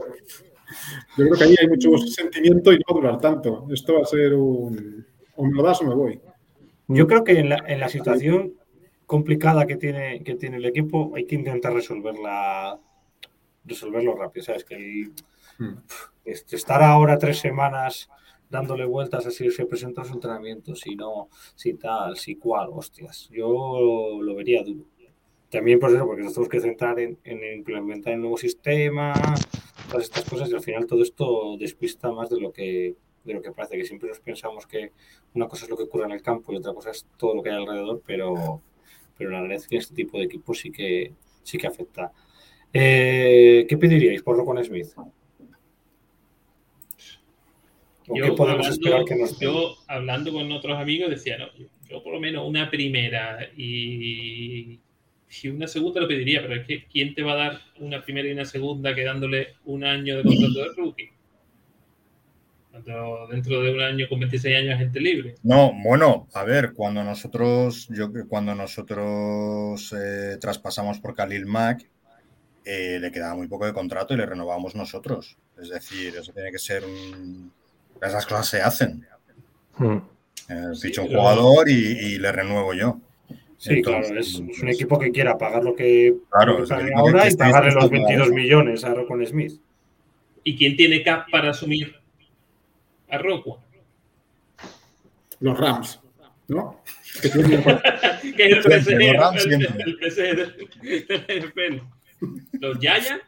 [1.18, 3.68] Yo creo que ahí hay mucho sentimiento y no va a durar tanto.
[3.72, 5.06] Esto va a ser un.
[5.36, 6.20] O me lo das o me voy.
[6.88, 8.54] Yo creo que en la, en la situación
[9.06, 12.80] complicada que tiene, que tiene el equipo hay que intentar resolverla
[13.66, 14.46] resolverlo rápido.
[14.46, 14.64] ¿Sabes?
[14.64, 15.12] Que el-
[15.58, 15.78] Hmm.
[16.26, 18.10] este, estar ahora tres semanas
[18.50, 23.30] dándole vueltas a si se presentan los entrenamientos, si no, si tal, si cual, hostias.
[23.32, 24.86] Yo lo vería duro.
[25.56, 29.14] También por eso, porque nos tenemos que centrar en, en implementar el nuevo sistema,
[29.90, 33.42] todas estas cosas, y al final todo esto despista más de lo que de lo
[33.42, 34.92] que parece, que siempre nos pensamos que
[35.34, 37.42] una cosa es lo que ocurre en el campo y otra cosa es todo lo
[37.42, 38.62] que hay alrededor, pero,
[39.18, 42.12] pero la verdad es que este tipo de equipos sí que, sí que afecta.
[42.74, 44.90] Eh, ¿Qué pediríais por Rocon Smith?
[44.98, 45.10] ¿O
[48.14, 51.68] Yo, qué podemos hablando, esperar que nos yo, hablando con otros amigos, decía, no, yo,
[51.90, 54.82] yo por lo menos una primera y,
[55.44, 58.28] y una segunda lo pediría, pero es que ¿quién te va a dar una primera
[58.28, 61.10] y una segunda quedándole un año de contrato de rookie?
[62.72, 65.36] Cuando dentro de un año con 26 años gente libre.
[65.44, 71.88] No, bueno, a ver, cuando nosotros, yo cuando nosotros eh, traspasamos por Khalil Mack,
[72.66, 75.38] eh, le quedaba muy poco de contrato y le renovamos nosotros.
[75.62, 77.52] Es decir, eso tiene que ser un...
[78.02, 79.06] Esas cosas se hacen.
[79.78, 79.98] Hmm.
[80.50, 83.00] Eh, Sí, ficho un pero- jugador y, y le renuevo yo.
[83.58, 86.64] Sí, Entonces, claro, es, es un equipo que quiera pagar lo que, Claro, lo que
[86.64, 88.36] es que- ahora que y pagarle los dispuesto a 22 eso.
[88.36, 89.62] millones a Rocon Smith.
[90.44, 91.96] ¿Y quién tiene cap para asumir
[93.10, 93.60] a Rockwell?
[95.40, 96.00] Los Rams,
[96.48, 96.82] ¿no?
[98.36, 99.46] Que es el Siempre, PC, los Rams
[101.56, 101.82] el.
[102.60, 103.20] Los Yaya,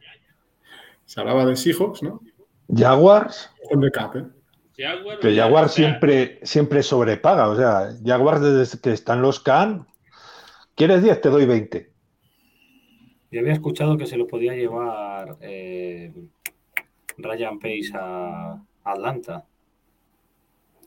[1.06, 2.22] Se hablaba de Seahawks, ¿no?
[2.76, 4.24] Jaguars, Con de cap, ¿eh?
[4.78, 5.20] Jaguar.
[5.20, 7.48] Que Jaguar siempre, siempre sobrepaga.
[7.50, 9.88] O sea, Jaguar desde que están los Can,
[10.78, 11.20] ¿quieres 10?
[11.20, 11.92] Te doy 20.
[13.32, 16.14] Yo había escuchado que se lo podía llevar eh,
[17.18, 19.46] Ryan Pace a a Atlanta.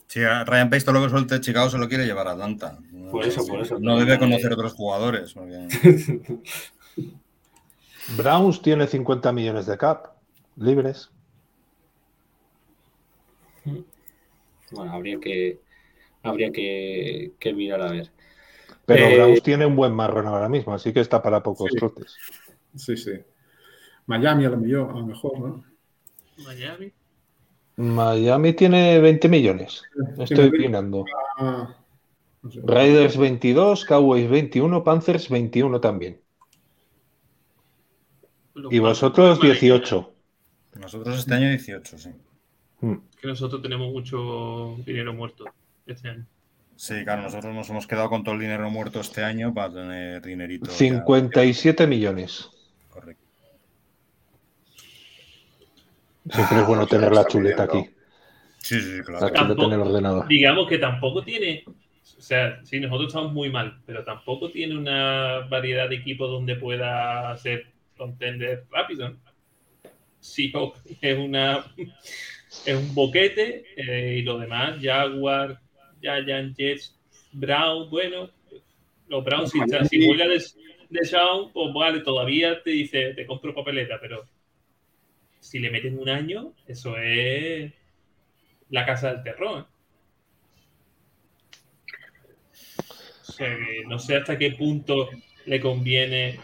[0.07, 2.79] Sí, a Ryan Pace todo lo que suelte Chicago se lo quiere llevar a Atlanta.
[3.11, 3.77] Por eso, por eso.
[3.79, 5.33] No debe conocer otros jugadores.
[5.33, 6.39] porque-
[8.17, 10.07] Browns tiene 50 millones de cap
[10.57, 11.11] libres.
[14.71, 15.59] Bueno, habría que
[16.23, 18.09] habría que, que mirar a ver.
[18.93, 21.77] Pero Eh, tiene un buen marrón ahora mismo, así que está para pocos Sí.
[21.77, 22.15] trotes.
[22.75, 23.11] Sí, sí.
[24.05, 25.63] Miami a lo mejor, a lo mejor ¿no?
[26.45, 26.91] Miami.
[27.77, 29.83] Miami tiene 20 millones.
[30.19, 31.05] Estoy opinando.
[31.37, 31.75] Ah,
[32.41, 32.59] no sé.
[32.63, 36.19] Raiders 22, Cowboys 21, Panthers 21 también.
[38.69, 40.13] Y vosotros vale, 18.
[40.79, 42.09] Nosotros este año 18, sí.
[42.81, 42.95] Mm.
[43.19, 45.45] Que nosotros tenemos mucho dinero muerto
[45.85, 46.25] este año.
[46.81, 50.19] Sí, claro, nosotros nos hemos quedado con todo el dinero muerto este año para tener
[50.23, 50.65] dinerito.
[50.71, 50.75] ya.
[50.75, 52.49] 57 millones.
[52.89, 53.23] Correcto.
[56.27, 57.91] Siempre es bueno Ah, tener la chuleta pidiendo.
[57.91, 57.95] aquí.
[58.57, 59.29] Sí, sí, La claro.
[59.35, 60.27] chuleta en el ordenador.
[60.27, 61.63] Digamos que tampoco tiene.
[61.67, 66.55] O sea, sí, nosotros estamos muy mal, pero tampoco tiene una variedad de equipos donde
[66.55, 69.09] pueda ser contender rápido.
[69.09, 69.17] ¿no?
[70.19, 71.63] Seahawks es una
[72.65, 75.59] es un boquete eh, y lo demás, Jaguar,
[76.01, 76.99] Giants, Jets,
[77.31, 78.29] Brown, bueno,
[79.07, 79.59] los Browns si,
[79.89, 80.43] si juega de,
[80.89, 84.25] de Shawn, pues vale, todavía te dice, te compro papeleta, pero
[85.39, 87.71] si le meten un año, eso es
[88.69, 89.67] la casa del terror.
[93.27, 95.09] O sea que no sé hasta qué punto
[95.45, 96.39] le conviene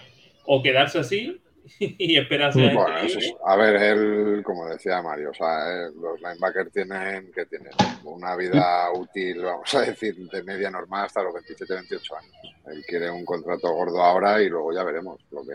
[0.46, 1.40] o quedarse así
[1.80, 5.90] y esperarse a Bueno, eso es- a ver, él, como decía Mario, o sea, eh,
[6.02, 7.72] los linebackers tienen, que tienen?
[8.04, 12.34] Una vida útil, vamos a decir, de media normal hasta los 27, 28 años.
[12.68, 15.54] Él quiere un contrato gordo ahora y luego ya veremos lo que,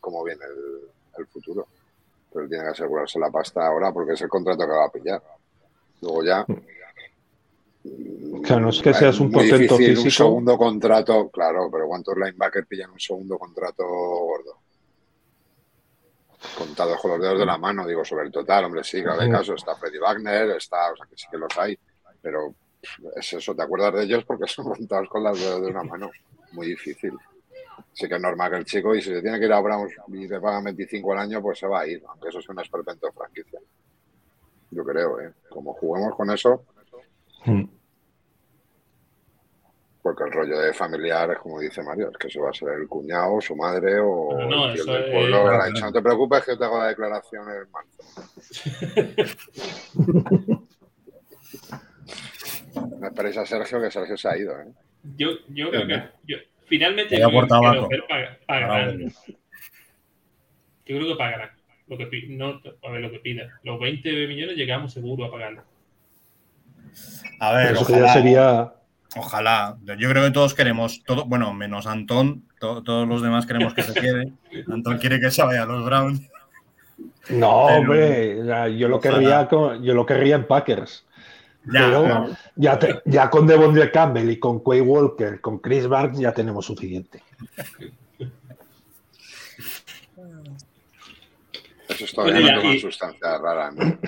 [0.00, 0.88] cómo viene el,
[1.18, 1.66] el futuro.
[2.32, 4.90] Pero él tiene que asegurarse la pasta ahora porque es el contrato que va a
[4.92, 5.22] pillar.
[6.00, 6.44] Luego ya.
[8.44, 10.24] Claro, no es que seas un portento difícil, Un físico.
[10.24, 14.58] segundo contrato, claro, pero ¿cuántos linebackers pillan un segundo contrato gordo?
[16.56, 19.30] Contados con los dedos de la mano, digo, sobre el total, hombre, sí, Ujú.
[19.30, 21.78] casos, está Freddy Wagner, está, o sea, que sí que los hay,
[22.20, 22.54] pero
[23.16, 26.10] es eso, te acuerdas de ellos porque son contados con los dedos de una mano,
[26.52, 27.12] muy difícil.
[27.94, 29.92] Sí que es normal que el chico, y si se tiene que ir a Browns
[30.08, 32.60] y le pagan 25 al año, pues se va a ir, aunque eso sea un
[32.60, 33.60] esperpento de franquicia.
[34.70, 35.32] Yo creo, ¿eh?
[35.50, 36.64] Como juguemos con eso,
[37.44, 37.64] Mm.
[40.02, 42.70] Porque el rollo de familiar es como dice Mario, es que eso va a ser
[42.70, 45.64] el cuñado, su madre o No, no, el tío eso del es- pueblo.
[45.66, 48.02] dicho, no te preocupes que yo te hago la declaración en marzo.
[52.74, 54.66] No esperéis a Sergio, que Sergio se ha ido, ¿eh?
[55.16, 56.36] Yo, yo creo que yo,
[56.66, 57.88] finalmente yo creo que pagarán.
[58.48, 58.98] Bravo.
[60.86, 61.50] Yo creo que pagarán.
[61.88, 63.60] Lo que, no, a ver lo que pida.
[63.64, 65.64] Los 20 millones llegamos seguro a pagarlo.
[67.40, 68.72] A ver, Eso que ya sería.
[69.16, 69.76] Ojalá.
[69.98, 73.82] Yo creo que todos queremos, todo, bueno, menos Antón, to- todos los demás queremos que
[73.82, 74.32] se quede.
[74.72, 76.20] Antón quiere que se vaya a los Browns.
[77.30, 81.04] No, Pero- hombre, yo lo querría con- yo lo querría en Packers.
[81.64, 82.28] Ya, Pero Claro.
[82.56, 86.66] ya, te- ya con Devondre Campbell y con Quay Walker, con Chris Barnes ya tenemos
[86.66, 87.22] suficiente.
[91.88, 93.98] Eso es todavía Oye, no y- sustancia rara, ¿no?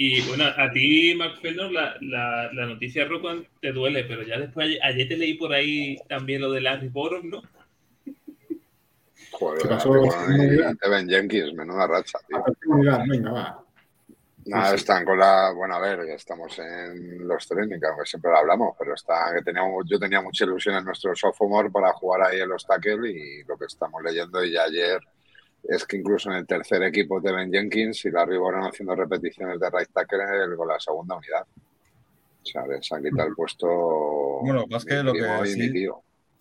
[0.00, 4.38] Y bueno, a ti, Mark Fenner, la, la, la noticia Rockman te duele, pero ya
[4.38, 7.42] después, ayer, ayer te leí por ahí también lo de Larry Borom, ¿no?
[9.32, 9.92] Joder, ¿Qué pasó?
[10.80, 12.44] Teven Jenkins, menuda racha, tío.
[12.64, 13.64] Venga, venga, va.
[14.46, 15.50] Nada, están con la.
[15.52, 19.42] Bueno, a ver, ya estamos en los training, aunque siempre lo hablamos, pero está, que
[19.42, 23.42] teníamos, yo tenía mucha ilusión en nuestro sophomore para jugar ahí en los tackle y
[23.42, 25.00] lo que estamos leyendo y ya ayer
[25.64, 29.58] es que incluso en el tercer equipo de Ben Jenkins y Larry Boron haciendo repeticiones
[29.60, 31.42] de right tackle en el- con la segunda unidad.
[31.42, 33.66] O sea, les han quitado el puesto.
[34.40, 35.84] Bueno, lo que pasa es que mi lo que sí-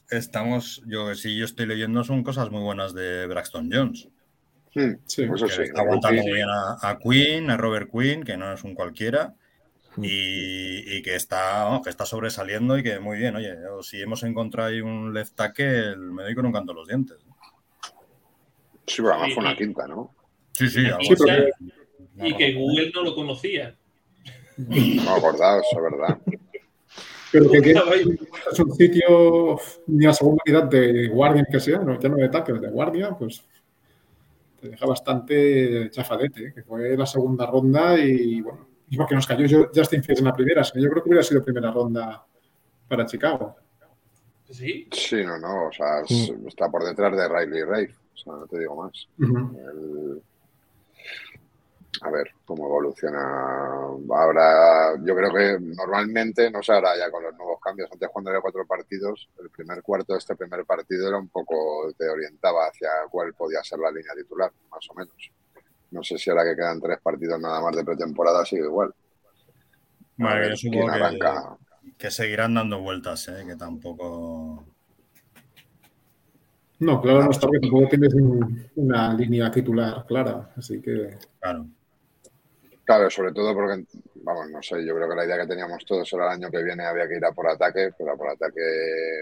[0.10, 4.08] estamos, yo sí, yo estoy leyendo son cosas muy buenas de Braxton Jones.
[4.74, 5.62] Hmm, Sí, eso que sí.
[5.64, 9.34] está aguantando muy bien a, a Quinn, a Robert Quinn, que no es un cualquiera,
[9.98, 13.36] y, y que está que está sobresaliendo y que muy bien.
[13.36, 17.18] Oye, si hemos encontrado ahí un left tackle, me doy con un canto los dientes.
[18.88, 20.16] Sí, pero además fue una quinta, ¿no?
[20.54, 21.52] Sí, sí, Sí, porque-
[22.20, 23.76] Y que Google no lo conocía.
[24.58, 26.18] No acordaos, es verdad.
[27.32, 32.00] Pero que, que es un sitio ni a segunda unidad de guardia que sea, no,
[32.00, 33.44] ya no de tackle, de guardia, pues
[34.60, 36.54] te deja bastante chafadete, ¿eh?
[36.56, 40.26] que fue la segunda ronda y bueno, Y porque nos cayó yo- Justin Fields en
[40.28, 42.26] la primera, si no, yo creo que hubiera sido primera ronda
[42.88, 43.58] para Chicago.
[44.50, 48.34] Sí, Sí, no, no, o sea, es- está por detrás de Riley Ray, o sea,
[48.34, 49.08] no te digo más.
[49.54, 50.24] El-
[52.02, 53.20] A ver cómo evoluciona.
[54.12, 58.30] Ahora, yo creo que normalmente, no sé, ahora ya con los nuevos cambios, antes cuando
[58.30, 62.68] había cuatro partidos, el primer cuarto de este primer partido era un poco, te orientaba
[62.68, 65.16] hacia cuál podía ser la línea titular, más o menos.
[65.92, 68.94] No sé si ahora que quedan tres partidos nada más de pretemporada sigue igual.
[70.18, 70.88] Bueno, yo supongo
[71.98, 73.44] que seguirán dando vueltas, ¿eh?
[73.48, 74.66] que tampoco.
[76.80, 81.66] No, claro, no está porque tampoco tienes un- una línea titular clara, así que Claro.
[82.84, 83.84] Claro, sobre todo porque,
[84.24, 86.64] vamos, no sé, yo creo que la idea que teníamos todos era el año que
[86.64, 88.62] viene había que ir a por ataque, pero a por ataque,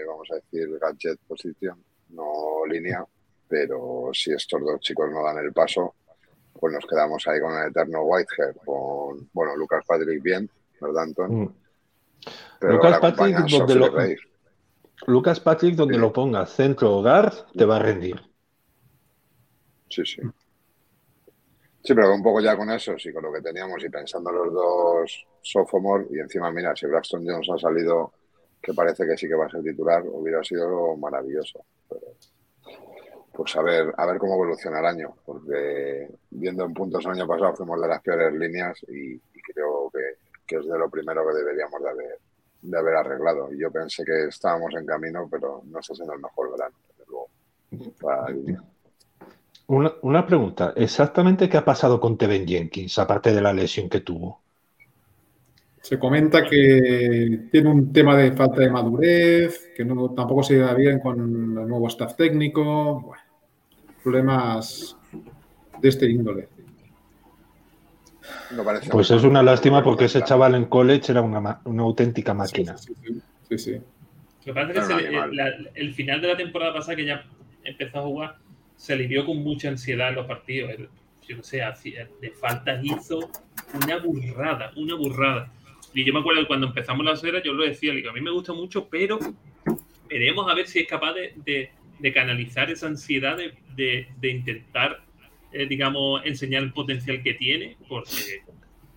[0.06, 1.76] vamos a decir, gadget position,
[2.10, 3.04] no línea,
[3.48, 5.94] pero si estos dos chicos no dan el paso,
[6.52, 10.48] pues nos quedamos ahí con el eterno Whitehead, con, bueno, Lucas Patrick bien,
[10.80, 11.34] ¿verdad, Anton?
[11.42, 11.54] Mm.
[12.60, 13.92] Lucas Patrick, donde lo-.
[15.04, 16.00] Lucas Patrick, donde Sí.
[16.00, 18.22] lo pongas, centro hogar, te va a rendir.
[19.88, 20.22] Sí, sí.
[21.82, 24.52] Sí, pero un poco ya con eso, sí, con lo que teníamos y pensando los
[24.52, 28.12] dos sophomore y encima, mira, si Braxton Jones ha salido,
[28.60, 31.64] que parece que sí que va a ser titular, hubiera sido maravilloso.
[31.88, 32.16] Pero,
[33.32, 37.26] pues a ver, a ver cómo evoluciona el año, porque viendo en puntos el año
[37.26, 40.00] pasado fuimos de las peores líneas y, y creo que,
[40.46, 42.18] que es de lo primero que deberíamos de haber,
[42.62, 43.52] de haber arreglado.
[43.52, 47.04] Y yo pensé que estábamos en camino, pero no está siendo el mejor verano, desde
[47.10, 47.28] luego.
[49.68, 54.00] Una, una pregunta, ¿exactamente qué ha pasado con Teven Jenkins, aparte de la lesión que
[54.00, 54.40] tuvo?
[55.86, 60.74] se comenta que tiene un tema de falta de madurez, que no, tampoco se lleva
[60.74, 63.22] bien con el nuevo staff técnico, bueno,
[64.02, 64.96] problemas
[65.80, 66.48] de este índole.
[68.50, 72.32] No parece Pues es una lástima porque ese chaval en college era una, una auténtica
[72.34, 72.76] máquina.
[72.78, 73.72] Sí, sí, sí, sí.
[73.72, 73.80] Lo
[74.44, 77.24] que pasa es que se la- el final de la temporada pasada, que ya
[77.64, 78.36] empezó a jugar,
[78.76, 80.70] se le vio con mucha ansiedad en los partidos.
[80.70, 80.88] El-
[81.28, 83.18] Yo no sé, hacía- de faltas hizo
[83.82, 85.50] una burrada, una burrada.
[85.92, 88.20] Y yo me acuerdo que cuando empezamos la serie, yo lo decía, digo, a mí
[88.20, 89.18] me gusta mucho, pero
[90.08, 94.28] veremos a ver si es capaz de, de- de canalizar esa ansiedad de, de- de
[94.30, 95.00] intentar,
[95.52, 98.42] eh, digamos, enseñar el potencial que tiene, porque,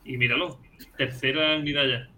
[0.05, 0.59] y míralo,
[0.97, 2.09] tercera unidad ya.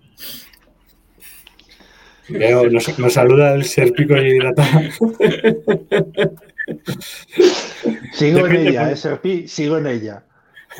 [2.30, 4.64] Veo, nos, nos saluda el Serpico y Data.
[8.14, 8.94] Sigo en ella, pues.
[8.94, 10.24] eh, Serpi, sigo en ella.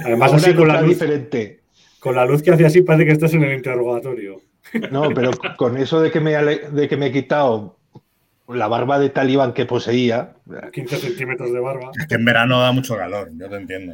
[0.06, 1.62] Además, así con la, luz, diferente.
[2.00, 4.42] con la luz que hace así, parece que estás en el interrogatorio.
[4.92, 7.78] No, pero con eso de que me, de que me he quitado
[8.54, 10.36] la barba de talibán que poseía,
[10.72, 11.92] 15 centímetros de barba.
[12.00, 13.94] Es que en verano da mucho calor, yo te entiendo.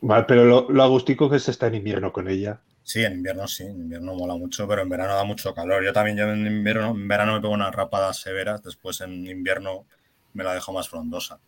[0.00, 2.60] vale, pero lo, lo agustico que se está en invierno con ella.
[2.82, 5.84] Sí, en invierno sí, en invierno mola mucho, pero en verano da mucho calor.
[5.84, 9.86] Yo también yo en invierno, en verano me pego unas rapadas severas, después en invierno
[10.34, 11.40] me la dejo más frondosa.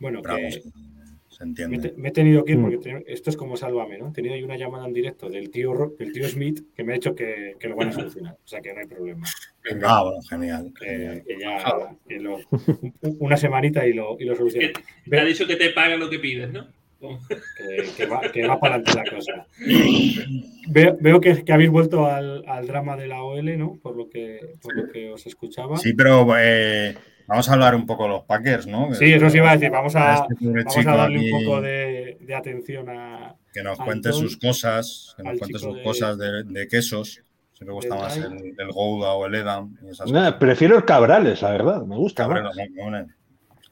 [0.00, 0.97] Bueno, Pero vamos, que
[1.40, 1.94] me, te- entiende.
[1.96, 2.62] me he tenido que ir Mm.
[2.62, 4.08] porque te- esto es como Sálvame, ¿no?
[4.08, 6.94] He tenido ahí una llamada en directo del tío, del tío Smith que me ha
[6.94, 8.34] dicho que, que lo van a solucionar.
[8.34, 9.26] O sea, que no hay problema.
[9.64, 10.72] Venga, Ah, bueno, genial.
[10.78, 11.22] Que, genial.
[11.26, 12.36] que ya que lo-
[13.02, 16.18] un- una semanita y lo, y lo te ha dicho que te paga lo que
[16.18, 16.66] pides, ¿no?
[17.00, 19.46] Que, que va, que va para adelante la cosa.
[20.68, 23.78] Veo, veo que, que habéis vuelto al, al drama de la OL, ¿no?
[23.80, 25.76] Por lo que, por lo que os escuchaba.
[25.76, 26.94] Sí, pero eh,
[27.28, 28.92] vamos a hablar un poco de los Packers, ¿no?
[28.94, 29.70] Sí, eso os iba a decir.
[29.70, 33.36] Vamos a, este vamos a darle aquí un poco de, de atención a.
[33.52, 37.22] que nos cuente sus cosas, que nos cuente sus de- cosas de, de quesos.
[37.52, 40.34] Si me gusta más el, el Gouda o el Edam y esas Nah, cosas.
[40.40, 42.56] prefiero el Cabrales, la verdad, me gusta Cabrero, más.
[42.56, 42.84] ¿no?
[42.84, 43.14] Con,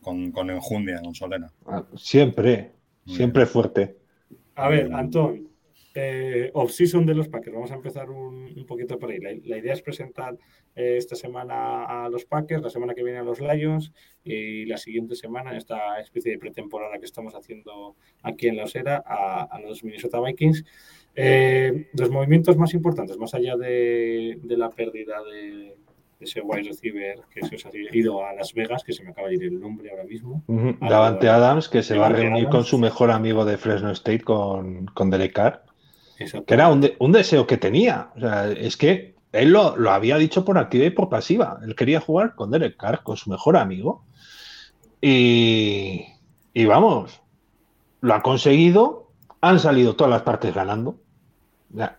[0.01, 1.51] con, con enjundia, con solera.
[1.67, 2.73] Ah, Siempre,
[3.07, 3.97] siempre fuerte.
[4.57, 4.95] A ver, Mm.
[4.97, 5.49] Antón,
[5.97, 7.55] eh, off-season de los Packers.
[7.55, 9.19] Vamos a empezar un, un poquito por ahí.
[9.19, 10.37] La, la idea es presentar
[10.75, 13.93] eh, esta semana a los Packers, la semana que viene a los Lions
[14.23, 19.03] y la siguiente semana, esta especie de pretemporada que estamos haciendo aquí en la Osera,
[19.05, 20.65] a, a los Minnesota Vikings.
[21.15, 25.75] Eh, los movimientos más importantes, más allá de, de la pérdida de,
[26.19, 29.11] de ese wide receiver que se os ha ido a Las Vegas, que se me
[29.11, 30.43] acaba de ir el nombre ahora mismo.
[30.81, 31.29] Davante.
[31.29, 32.51] Adams, que se va a reunir Adams.
[32.51, 35.63] con su mejor amigo de Fresno State, con, con Derek Carr,
[36.19, 36.47] Exacto.
[36.47, 38.11] que era un, de- un deseo que tenía.
[38.17, 41.59] O sea, es que él lo, lo había dicho por activa y por pasiva.
[41.63, 44.05] Él quería jugar con Derek Carr, con su mejor amigo.
[45.01, 46.07] Y,
[46.55, 47.21] y vamos,
[48.01, 49.11] lo ha conseguido.
[49.41, 50.99] Han salido todas las partes ganando.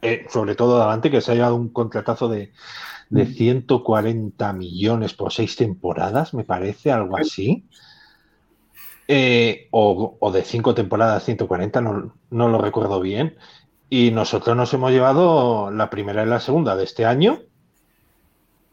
[0.01, 2.51] Eh, sobre todo Davante, que se ha llevado un contratazo de,
[3.09, 7.65] de 140 millones por seis temporadas, me parece, algo así.
[9.09, 13.37] Eh, o, o de cinco temporadas, 140, no, no lo recuerdo bien.
[13.89, 17.39] Y nosotros nos hemos llevado la primera y la segunda de este año.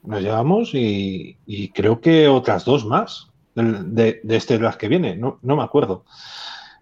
[0.02, 5.16] Nos llevamos y, y creo que otras dos más de, de este las que viene.
[5.16, 6.04] No, no me acuerdo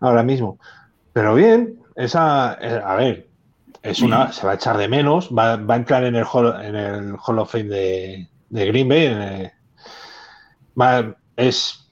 [0.01, 0.59] ahora mismo.
[1.12, 3.28] Pero bien, esa, eh, a ver,
[3.83, 6.55] es una, se va a echar de menos, va, va a entrar en el Hall,
[6.64, 9.07] en el Hall of Fame de, de Green Bay.
[9.11, 9.53] eh,
[10.80, 11.87] va- es,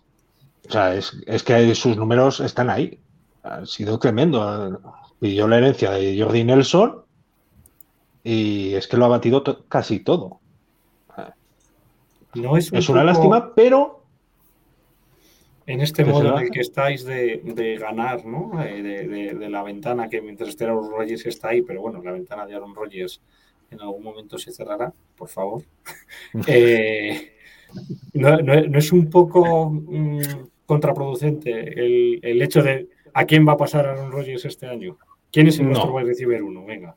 [0.69, 2.99] o sea, es, es que sus números están ahí.
[3.43, 4.81] Ha sido tremendo.
[5.21, 7.03] Pidió la herencia de Jordi Nelson
[8.25, 10.41] y es que lo ha batido to- casi todo.
[12.35, 14.05] No es, un Es una poco lástima, pero
[15.67, 18.63] En este modo en el que estáis de, de ganar, ¿no?
[18.63, 22.01] Eh, De, de- de la ventana que mientras esté Aaron Rodgers está ahí, pero bueno,
[22.03, 23.21] la ventana de Aaron Rodgers
[23.71, 25.63] en algún momento se cerrará, por favor.
[26.47, 27.33] Eh,
[28.15, 30.21] no, no- no es un poco mm,
[30.67, 31.51] contraproducente
[31.85, 34.97] el, el hecho de a quién va a pasar Aaron Rodgers este año.
[35.33, 35.71] ¿Quién es el No.
[35.73, 36.65] nuestro wide receiver uno?
[36.65, 36.97] Venga.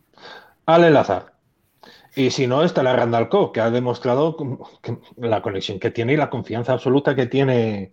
[0.65, 1.33] al Lazar.
[2.15, 4.37] Y si no, está la Randall Cobb, que ha demostrado
[4.81, 7.91] que la conexión que tiene y la confianza absoluta que tiene,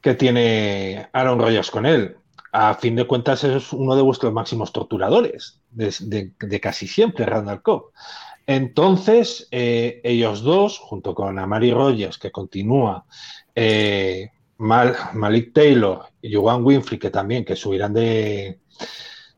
[0.00, 2.16] que tiene Aaron Rodgers con él.
[2.52, 7.26] A fin de cuentas, es uno de vuestros máximos torturadores, de, de- de casi siempre,
[7.26, 7.90] Randall Cobb.
[8.46, 13.04] Entonces, eh, ellos dos, junto con Amari Rogers, que continúa,
[13.54, 18.60] eh, Mal- Malik Taylor y Juan Winfrey, que también, que subirán de,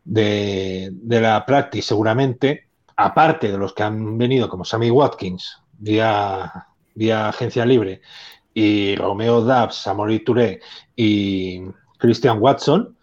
[0.09, 0.91] de,
[1.21, 7.67] la practice seguramente, aparte de los que han venido como Sammy Watkins vía, vía agencia
[7.67, 8.01] libre
[8.55, 10.61] y Romeo Dubs, Amori Touré
[10.97, 11.61] y
[11.99, 12.97] Christian Watson,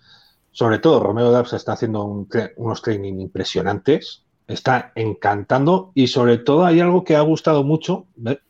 [0.51, 2.27] sobre todo Romeo Dubs está haciendo
[2.57, 8.07] unos training impresionantes, está encantando y sobre todo hay algo que ha gustado mucho,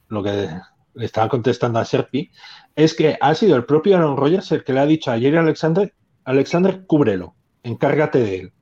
[0.08, 0.50] lo que
[0.94, 2.32] le estaba contestando a Serpi,
[2.76, 5.38] es que ha sido el propio Aaron Rodgers el que le ha dicho a Jerry
[5.38, 5.94] Alexander,
[6.24, 7.36] Alexander, cúbrelo,
[7.66, 8.54] encárgate de él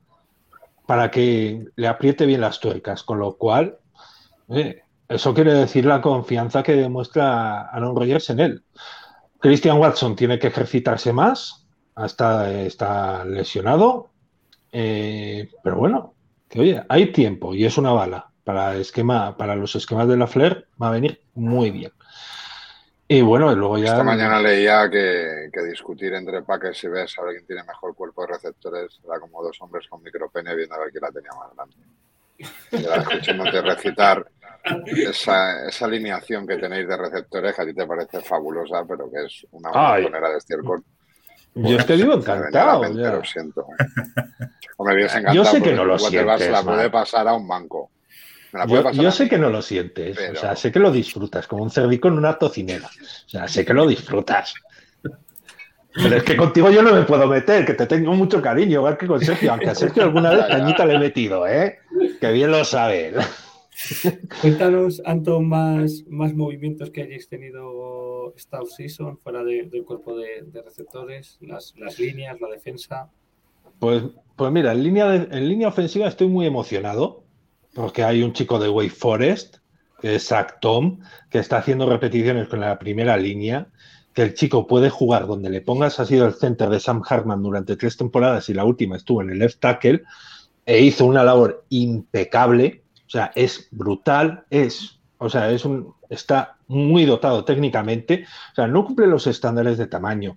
[0.86, 3.78] para que le apriete bien las tuercas, con lo cual
[4.48, 8.64] eh, eso quiere decir la confianza que demuestra Aaron Rodgers en él.
[9.38, 14.10] Christian Watson tiene que ejercitarse más, hasta está lesionado,
[14.72, 16.14] eh, pero bueno,
[16.48, 20.26] que oye, hay tiempo y es una bala para esquema, para los esquemas de la
[20.26, 21.92] Flair va a venir muy bien.
[23.06, 27.18] Y bueno, y luego ya Esta mañana leía que, que discutir entre Packers y Bears
[27.18, 30.74] a ver quién tiene mejor cuerpo de receptores era como dos hombres con micropene viendo
[30.74, 31.76] a ver quién la tenía más grande.
[32.72, 34.26] Y ahora escuchándote recitar
[34.86, 39.26] esa, esa alineación que tenéis de receptores que a ti te parece fabulosa, pero que
[39.26, 40.82] es una montonera de estiércol.
[41.54, 42.80] yo es que vivo Me venía a la encantado.
[42.80, 43.12] mente, ya.
[43.12, 43.66] Lo siento.
[44.78, 45.44] O me vienes Yo encantado.
[45.44, 47.90] sé que no lo se la sientes, puede pasar a un banco.
[48.54, 49.28] Me la puede Yo, pasar yo a sé mí.
[49.30, 52.14] que no lo sientes, Pero- o sea, sé que lo disfrutas, como un cerdico en
[52.14, 52.86] una tocinera.
[52.86, 54.54] O sea, sé que lo disfrutas.
[55.96, 58.96] Pero es que contigo yo no me puedo meter, que te tengo mucho cariño, igual
[58.96, 61.78] que con Sergio, aunque a Sergio alguna vez cañita le he metido, ¿eh?
[62.20, 63.12] Que bien lo sabe.
[64.40, 70.42] Cuéntanos, Anton, más, más movimientos que hayáis tenido esta off-season fuera de- del cuerpo de,
[70.46, 73.08] de receptores, las, las líneas, la defensa.
[73.80, 74.02] Pues,
[74.36, 77.23] pues mira, en línea, de- en línea ofensiva estoy muy emocionado,
[77.74, 79.56] porque hay un chico de Wake Forest,
[80.00, 81.00] que es Zach Tom,
[81.30, 83.68] que está haciendo repeticiones con la primera línea,
[84.12, 87.42] que el chico puede jugar donde le pongas, ha sido el center de Sam Hartman
[87.42, 90.02] durante tres temporadas y la última estuvo en el left tackle,
[90.64, 96.56] e hizo una labor impecable, o sea, es brutal, es, o sea, es un, está
[96.68, 100.36] muy dotado técnicamente, o sea, no cumple los estándares de tamaño,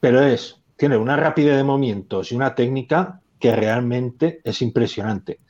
[0.00, 5.40] pero es, tiene una rapidez de movimientos y una técnica que realmente es impresionante.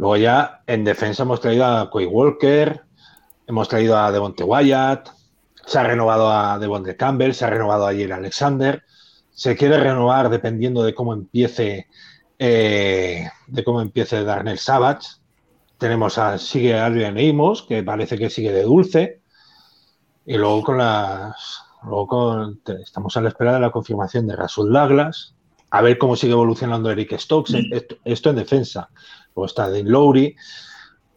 [0.00, 2.80] Luego ya en defensa hemos traído a Quay Walker,
[3.46, 5.10] hemos traído a Devonte Wyatt,
[5.66, 8.82] se ha renovado a Devonte Campbell, se ha renovado a Jerry Alexander,
[9.30, 11.86] se quiere renovar dependiendo de cómo empiece
[12.38, 15.06] eh, de cómo empiece Darnell Savage.
[15.76, 19.20] Tenemos a sigue Adrian Amos, que parece que sigue de dulce.
[20.24, 24.72] Y luego con las luego con, estamos a la espera de la confirmación de Rasul
[24.72, 25.34] Douglas,
[25.70, 28.88] a ver cómo sigue evolucionando Eric Stokes, esto, esto en defensa.
[29.34, 30.36] Luego está Dane Lowry.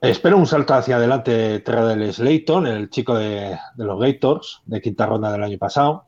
[0.01, 5.05] Espero un salto hacia adelante Terrell Slayton, el chico de, de los Gators, de quinta
[5.05, 6.05] ronda del año pasado.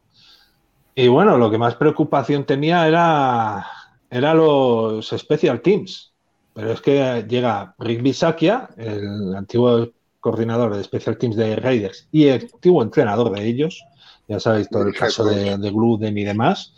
[0.96, 3.66] Y bueno, lo que más preocupación tenía era,
[4.10, 6.14] era los Special Teams.
[6.54, 9.90] Pero es que llega Rick Bisakia, el antiguo
[10.22, 13.84] coordinador de Special Teams de Raiders y el antiguo entrenador de ellos.
[14.28, 16.74] Ya sabéis todo el caso de, de Gluden y demás.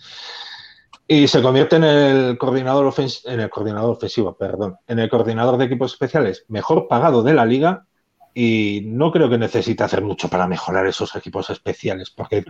[1.08, 5.58] Y se convierte en el coordinador ofens- en el coordinador ofensivo, perdón, en el coordinador
[5.58, 7.86] de equipos especiales mejor pagado de la liga.
[8.34, 12.46] Y no creo que necesite hacer mucho para mejorar esos equipos especiales, porque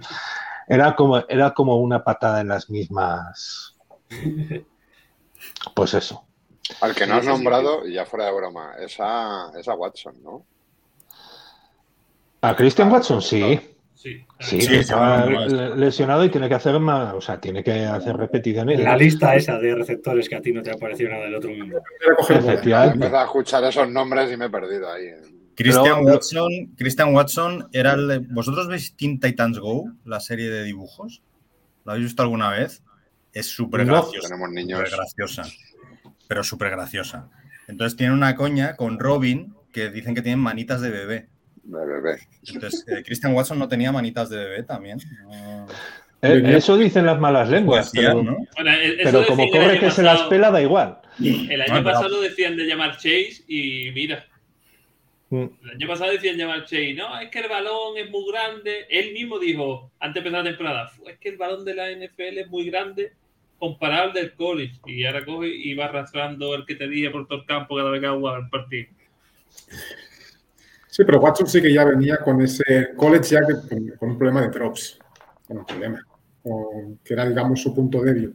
[0.68, 3.76] era como, era como una patada en las mismas.
[5.76, 6.26] Pues eso.
[6.82, 10.16] Al que no has nombrado, y ya fuera de broma, es a, es a Watson,
[10.24, 10.45] ¿no?
[12.41, 13.76] A Christian Watson sí.
[13.98, 14.24] Sí.
[14.39, 14.60] Sí,
[15.76, 18.80] lesionado y tiene que hacer más, o sea, tiene que hacer repeticiones.
[18.80, 21.50] La lista esa de receptores que a ti no te ha parecido nada del otro
[21.50, 21.82] mundo.
[22.30, 25.08] Empezado a escuchar esos nombres y me he perdido ahí.
[25.56, 30.64] Christian Pero- Watson, Christian Watson era el ¿Vosotros veis Teen Titans Go, la serie de
[30.64, 31.24] dibujos?
[31.84, 32.84] ¿Lo habéis visto alguna vez?
[33.34, 33.93] Es súper No.
[33.93, 34.28] graciosa.
[34.28, 34.78] Tenemos niños.
[34.80, 35.43] Súper graciosa.
[36.28, 37.30] Pero súper graciosa.
[37.68, 41.30] Entonces tiene una coña con Robin que dicen que tienen manitas de bebé.
[41.68, 42.20] De bebé.
[42.47, 44.99] Entonces, eh, Christian Watson no tenía manitas de bebé también.
[45.24, 45.68] No-
[46.20, 48.38] Eh, eso dicen las malas lenguas, Decían, pero, ¿no?
[48.55, 50.97] Bueno, e- pero como corre que se las pela, da igual.
[51.20, 54.26] El año pero- pasado decían de llamar Chase y mira,
[55.30, 55.43] Mm.
[55.63, 58.88] el año pasado decían llamar Chase, no, es que el balón es muy grande.
[58.89, 61.91] Él mismo dijo, antes de empezar la temporada, "Fu, es que el balón de la
[61.91, 63.11] NFL es muy grande
[63.59, 64.74] comparado al del college.
[64.88, 67.91] Y ahora coge y va arrastrando el que te dije por todo el campo cada
[67.91, 68.88] vez que haga el partido.
[70.98, 74.18] Sí, pero Watson sí que ya venía con ese college ya que- con, con un
[74.18, 74.98] problema de drops.
[75.48, 76.04] Con un problema.
[77.04, 78.34] Que era, digamos, su punto débil.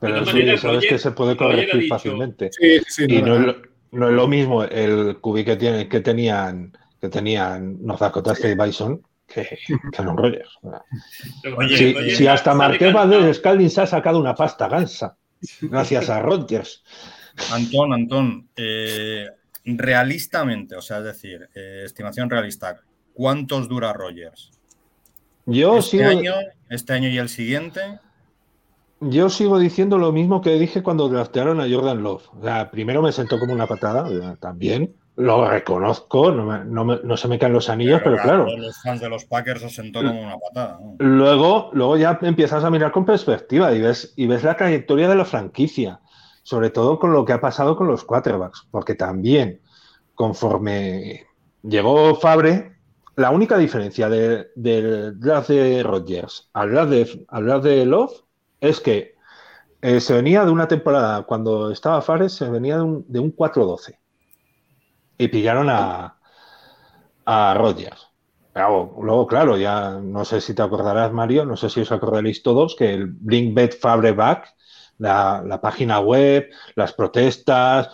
[0.00, 2.50] Pero eso ya sabes que se puede corregir fácilmente.
[2.52, 3.46] Sí, sí, Y no, no es, no.
[3.46, 3.56] lo,
[3.92, 8.56] no es lo mismo el QB que, tiene, que tenían que tenían North Dakota State
[8.60, 9.56] Bison que,
[9.92, 10.02] que.
[10.02, 10.16] Lo
[11.42, 15.16] que Oye, Si, hasta Marqués Valdez Scalding se ha sacado una pasta gansa
[15.62, 16.82] gracias a Rodgers.
[17.52, 19.26] Antón, Antón, eh,
[19.66, 22.80] realistamente, o sea, es decir, eh, estimación realista,
[23.12, 24.52] ¿cuántos dura Rogers?
[25.46, 26.32] Yo este, sigo, año,
[26.70, 27.80] este año y el siguiente.
[29.00, 32.28] yo sigo diciendo lo mismo que dije cuando draftearon a Jordan Love.
[32.38, 34.94] O sea, primero me sentó como una patada, también.
[35.16, 38.44] Lo reconozco, no, me- no me- no se me caen los anillos, pero claro.
[38.46, 40.78] todos Los fans de los Packers os sentó como una patada.
[40.80, 40.94] ¿no?
[40.98, 45.14] Luego, luego ya empiezas a mirar con perspectiva y ves, y ves la trayectoria de
[45.14, 46.00] la franquicia,
[46.46, 49.60] sobre todo con lo que ha pasado con los quarterbacks, porque también
[50.14, 51.26] conforme
[51.62, 52.76] llegó Fabre,
[53.16, 58.12] la única diferencia de- del draft de Rodgers al draft de, al de Love
[58.60, 59.14] es que
[59.82, 63.32] eh, se venía de una temporada, cuando estaba Fabre, se venía de un, de un
[63.32, 64.00] 4-12
[65.18, 66.18] y pillaron a,
[67.24, 68.08] a Rodgers.
[68.54, 72.42] Luego, luego, claro, ya no sé si te acordarás, Mario, no sé si os acordaréis
[72.42, 74.48] todos, que el Bring Bet Fabre Back,
[74.98, 77.90] la, página web, las protestas,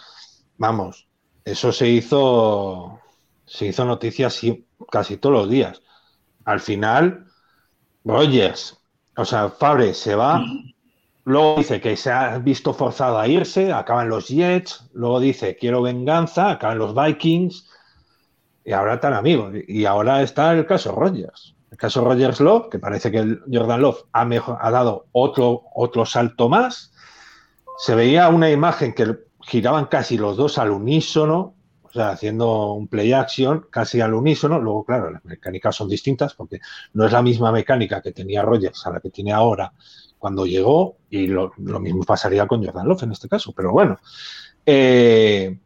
[0.56, 1.08] vamos,
[1.44, 3.00] eso se hizo,
[3.46, 4.40] se hizo noticias
[4.90, 5.82] casi todos los días.
[6.44, 7.26] Al final,
[8.04, 8.78] Rogers,
[9.16, 10.44] o sea, Fabre se va,
[11.24, 15.82] luego dice que se ha visto forzado a irse, acaban los Jets, luego dice quiero
[15.82, 17.68] venganza, acaban los Vikings,
[18.64, 19.54] y ahora tan amigos.
[19.66, 21.54] Y ahora está el caso Rogers.
[21.70, 25.62] El caso Rogers Love, que parece que el Jordan Love ha, mejor- ha dado otro,
[25.74, 26.91] otro salto más.
[27.84, 32.86] Se veía una imagen que giraban casi los dos al unísono, o sea, haciendo un
[32.86, 34.60] play action casi al unísono.
[34.60, 36.60] Luego, claro, las mecánicas son distintas porque
[36.92, 39.72] no es la misma mecánica que tenía Rogers a la que tiene ahora
[40.16, 43.52] cuando llegó, y lo, lo mismo pasaría con Jordan Love en este caso.
[43.52, 43.98] Pero bueno,
[44.64, 45.58] eh,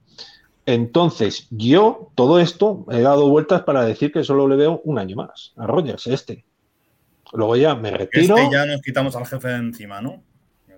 [0.64, 5.17] entonces, yo todo esto he dado vueltas para decir que solo le veo un año
[5.17, 6.47] más a Rogers, este.
[7.35, 8.39] Luego ya me retiro.
[8.39, 10.23] Este ya nos quitamos al jefe de encima, ¿no?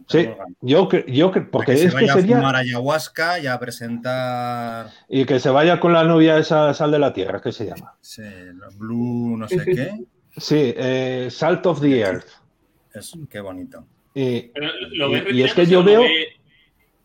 [0.08, 0.48] Sí, ganas.
[0.62, 2.36] yo, yo cre- porque que se es que vaya a sería.
[2.36, 6.98] fumar ayahuasca y a presentar Y que se vaya con la novia esa sal de
[6.98, 7.94] la tierra, ¿qué se llama?
[8.00, 8.22] sí,
[8.76, 10.04] Blue no sé qué.
[10.36, 12.26] Sí, eh, Salt of the Earth.
[12.94, 13.84] Es, qué bonito.
[14.14, 16.00] Y, Pero lo ves y- y es que yo o lo veo.
[16.02, 16.28] ve-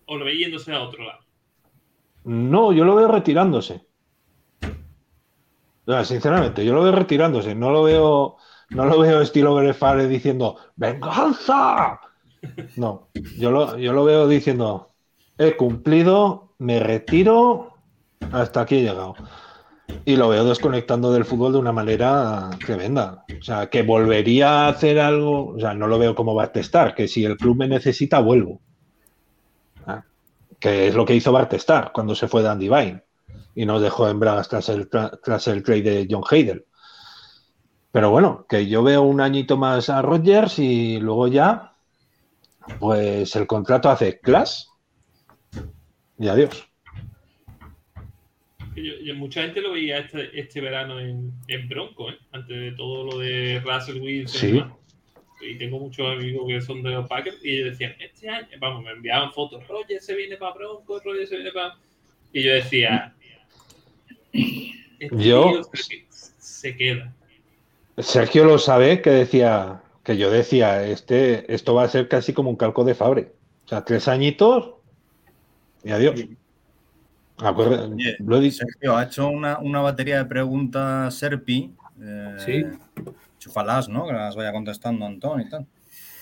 [0.05, 1.19] o lo ve yéndose a otro lado.
[2.25, 3.85] No, yo lo veo retirándose.
[5.85, 7.53] O sea, sinceramente, yo lo veo retirándose.
[7.55, 8.37] No lo veo,
[8.69, 11.99] no lo veo estilo Berefare diciendo ¡Venganza!
[12.75, 14.89] No, yo lo, yo lo veo diciendo
[15.37, 17.73] he cumplido, me retiro,
[18.31, 19.15] hasta aquí he llegado.
[20.05, 23.25] Y lo veo desconectando del fútbol de una manera tremenda.
[23.39, 27.07] O sea, que volvería a hacer algo, o sea, no lo veo como Bartestar, que
[27.07, 28.59] si el club me necesita, vuelvo.
[29.85, 30.03] Ah,
[30.59, 33.03] Que es lo que hizo Bartestar cuando se fue de Andy Vine
[33.55, 36.65] y nos dejó en Bragas tras el, tra- tras el trade de John Haydel.
[37.91, 41.72] Pero bueno, que yo veo un añito más a Rodgers y luego ya,
[42.80, 44.70] pues el contrato hace class
[46.20, 46.68] y adiós.
[48.76, 52.18] Yo- yo- mucha gente lo veía este, este verano en, en Bronco, ¿eh?
[52.32, 54.41] antes de todo lo de Russell Wilson.
[54.41, 54.47] Sí.
[54.47, 54.74] Y, demás.
[55.41, 58.84] y tengo muchos amigos que son de los Packers y ellos decían, este año, vamos,
[58.84, 61.76] me enviaban fotos, Roger se viene para Bronco, Roger se viene para...
[62.32, 63.14] Y yo decía,
[64.32, 65.61] este Yo-
[66.39, 67.14] se queda.
[67.99, 72.49] Sergio lo sabe que decía, que yo decía, este, esto va a ser casi como
[72.49, 73.33] un calco de Fabre.
[73.65, 74.75] O sea, tres añitos
[75.83, 76.15] Y adiós.
[77.41, 78.63] Oye, lo he dicho.
[78.65, 81.73] Sergio, ha hecho una, una batería de preguntas Serpi.
[82.01, 82.63] Eh, Sí.
[83.39, 84.07] Chúfalas, ¿no?
[84.07, 85.67] Que las vaya contestando Antón y tal.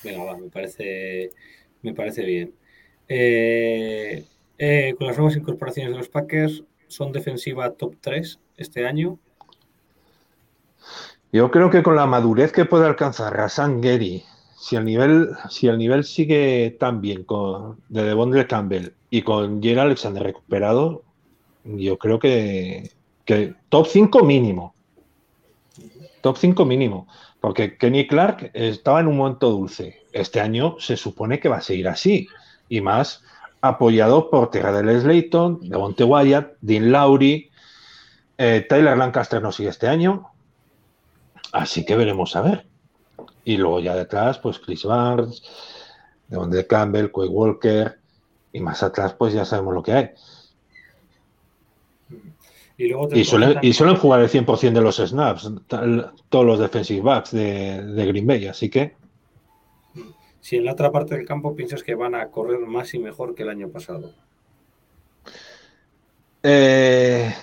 [0.03, 1.29] Venga, va, me parece,
[1.83, 2.53] me parece bien.
[3.07, 4.25] Eh,
[4.57, 9.19] eh, con las nuevas incorporaciones de los Packers, son defensiva top 3 este año.
[11.31, 14.23] Yo creo que con la madurez que puede alcanzar Rasan Gary,
[14.57, 19.63] si el nivel, si el nivel sigue tan bien con, de Devondre Campbell y con
[19.63, 21.03] Jerry Alexander recuperado,
[21.63, 22.91] yo creo que,
[23.23, 24.75] que top 5 mínimo.
[26.21, 27.07] Top 5 mínimo.
[27.39, 30.01] Porque Kenny Clark estaba en un momento dulce.
[30.11, 32.27] Este año se supone que va a seguir así.
[32.69, 33.23] Y más
[33.61, 37.49] apoyado por Terrell Slayton, Devonte Wyatt, Dean Lowry,
[38.37, 40.31] eh, Tyler Lancaster no sigue este año.
[41.51, 42.65] Así que veremos a ver.
[43.43, 45.41] Y luego ya detrás, pues Chris Barnes,
[46.27, 47.99] Devondre Campbell, Quay Walker.
[48.53, 50.09] Y más atrás, pues ya sabemos lo que hay.
[52.77, 56.11] Y, luego te Y suelen, preguntan- y suelen jugar el 100% de los snaps, tal-
[56.29, 58.47] todos los defensive backs de, de Green Bay.
[58.47, 58.95] Así que
[60.39, 63.35] si en la otra parte del campo piensas que van a correr más y mejor
[63.35, 64.11] que el año pasado.
[66.43, 67.33] eh,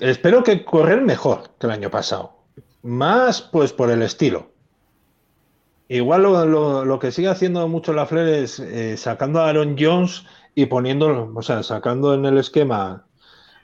[0.00, 2.32] espero que correr mejor que el año pasado.
[2.88, 4.50] Más, pues por el estilo.
[5.88, 9.76] Igual lo, lo- lo que sigue haciendo mucho la Flair es eh, sacando a Aaron
[9.78, 10.24] Jones
[10.54, 13.04] y poniendo, o sea, sacando en el esquema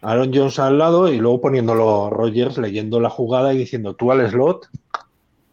[0.03, 4.13] a Aaron Jones al lado y luego poniéndolo Rogers leyendo la jugada y diciendo tú
[4.13, 4.69] al slot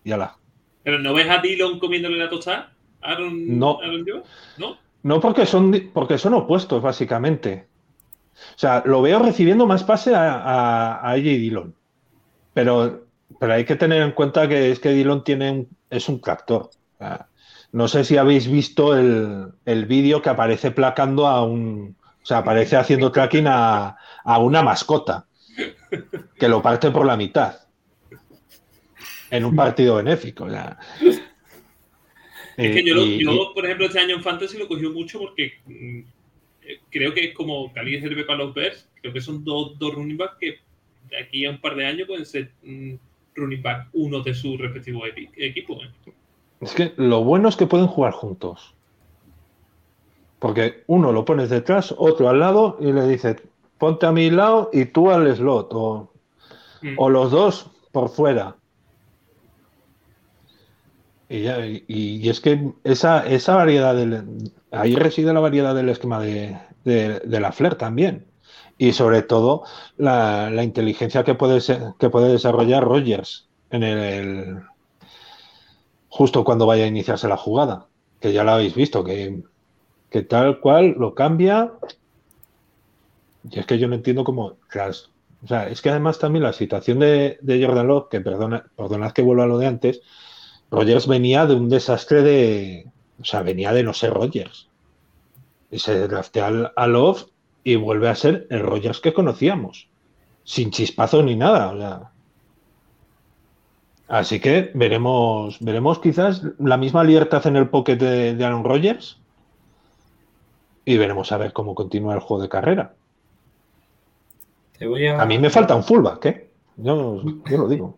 [0.04, 0.38] y ala.
[0.84, 2.74] Pero ¿no ves a Dillon comiéndole la tostada?
[3.02, 3.80] ¿Aaron, No.
[3.82, 4.24] Aaron Jones?
[4.58, 4.78] ¿No?
[5.04, 7.68] No porque son, porque son opuestos, básicamente.
[8.56, 11.76] O sea, lo veo recibiendo más pase a, a, a AJ Dillon.
[12.54, 13.06] Pero,
[13.42, 16.70] pero hay que tener en cuenta que es que Dillon tiene un- es un tractor.
[17.72, 21.98] No sé si habéis visto el, el vídeo que aparece placando a un.
[22.22, 25.26] O sea, aparece haciendo tracking a, a una mascota
[26.38, 27.56] que lo parte por la mitad
[29.32, 30.48] en un partido benéfico.
[30.48, 30.78] sea.
[32.58, 35.18] Es que Eh, yo, lo- yo, por ejemplo, este año en Fantasy lo cogió mucho
[35.20, 36.00] porque mm,
[36.68, 38.88] eh, creo que es como Cali sirve para los Bears.
[39.02, 40.60] Creo que son dos, dos running backs que
[41.10, 42.94] de aquí a un par de años pueden ser mm,
[43.36, 45.04] running back uno de su respectivo
[45.38, 45.76] equipo.
[45.82, 46.14] ¿eh?
[46.62, 48.74] Es que lo bueno es que pueden jugar juntos.
[50.40, 53.38] Porque uno lo pones detrás, otro al lado y le dices,
[53.78, 55.70] ponte a mi lado y tú al slot.
[55.74, 56.12] O,
[56.84, 56.96] Mm.
[56.98, 58.56] o los dos por fuera.
[61.30, 65.90] Y, ya- y- y es que esa, esa variedad del, ahí reside la variedad del
[65.90, 68.26] esquema de, de- de la Flair también.
[68.82, 69.62] Y sobre todo
[69.98, 74.64] la, la inteligencia que puede, ser- que puede desarrollar Rogers en el,
[76.10, 77.86] justo cuando vaya a iniciarse la jugada,
[78.20, 79.44] que ya lo habéis visto, que,
[80.10, 81.74] que tal cual lo cambia.
[83.52, 84.46] Y es que yo no entiendo cómo.
[84.46, 89.12] o sea, es que además también la situación de, de Jordan Love, que perdona, perdonad
[89.12, 90.02] que vuelva a lo de antes,
[90.72, 92.88] Rogers venía de un desastre de.
[93.22, 94.70] O sea, venía de no ser Rogers.
[95.70, 97.26] Y se draftea a Love
[97.64, 99.88] y vuelve a ser el Rogers que conocíamos.
[100.44, 101.72] Sin chispazo ni nada.
[101.72, 102.12] O sea,
[104.08, 109.18] Así que veremos, veremos quizás la misma libertad en el pocket de, de Aaron Rodgers
[110.84, 112.94] y veremos a ver cómo continúa el juego de carrera.
[114.78, 115.22] Te voy a...
[115.22, 116.50] A mí me falta un fullback, ¿eh?
[116.76, 117.98] Yo, yo lo digo.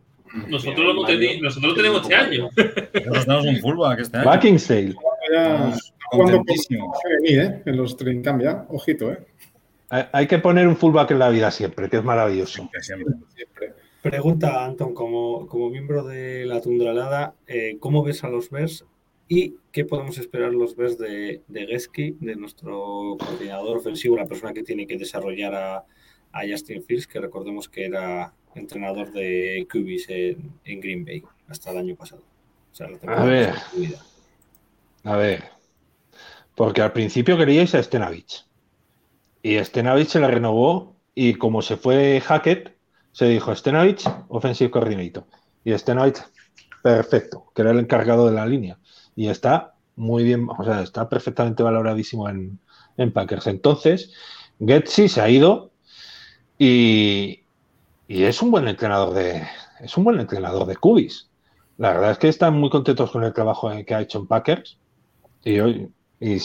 [0.50, 2.50] Nosotros, lo, teni- nosotros lo tenemos este año.
[2.56, 4.26] Nosotros tenemos un fullback este año.
[5.34, 5.78] Ya jugando
[6.12, 6.98] por contentísimos.
[7.06, 7.62] FMI, ¿eh?
[7.66, 8.66] En los tren cambia.
[8.70, 9.26] Ojito, ¿eh?
[9.94, 12.68] Hay, hay que poner un fullback en la vida siempre, que es maravilloso.
[12.74, 13.14] Que siempre.
[13.36, 13.74] Siempre.
[14.02, 18.86] Pregunta, Anton, como, como miembro de la Tundralada, eh, ¿cómo ves a los Bears
[19.28, 24.52] y qué podemos esperar los Bears de, de Gesky, de nuestro coordinador ofensivo, la persona
[24.52, 25.86] que tiene que desarrollar a,
[26.32, 31.70] a Justin Fields, que recordemos que era entrenador de QBs en, en Green Bay hasta
[31.70, 32.24] el año pasado?
[32.72, 33.54] O sea, A ver.
[35.04, 35.44] A ver.
[36.56, 38.44] Porque al principio queríais a Stenavich.
[39.44, 42.76] Y Stenavich se la renovó y como se fue Hackett,
[43.12, 45.26] se dijo Stenavich, offensive coordinator.
[45.64, 46.18] Y Stenavich,
[46.82, 48.80] perfecto, que era el encargado de la línea.
[49.16, 52.58] Y está muy bien, o sea, está perfectamente valoradísimo en,
[52.98, 53.46] en Packers.
[53.48, 54.14] Entonces,
[54.60, 55.72] Getsi se ha ido
[56.58, 57.42] y,
[58.08, 59.44] y es un buen entrenador de
[59.82, 61.30] es un buen entrenador de cubis.
[61.78, 64.78] La verdad es que están muy contentos con el trabajo que ha hecho en Packers
[65.44, 65.90] y hoy
[66.20, 66.40] y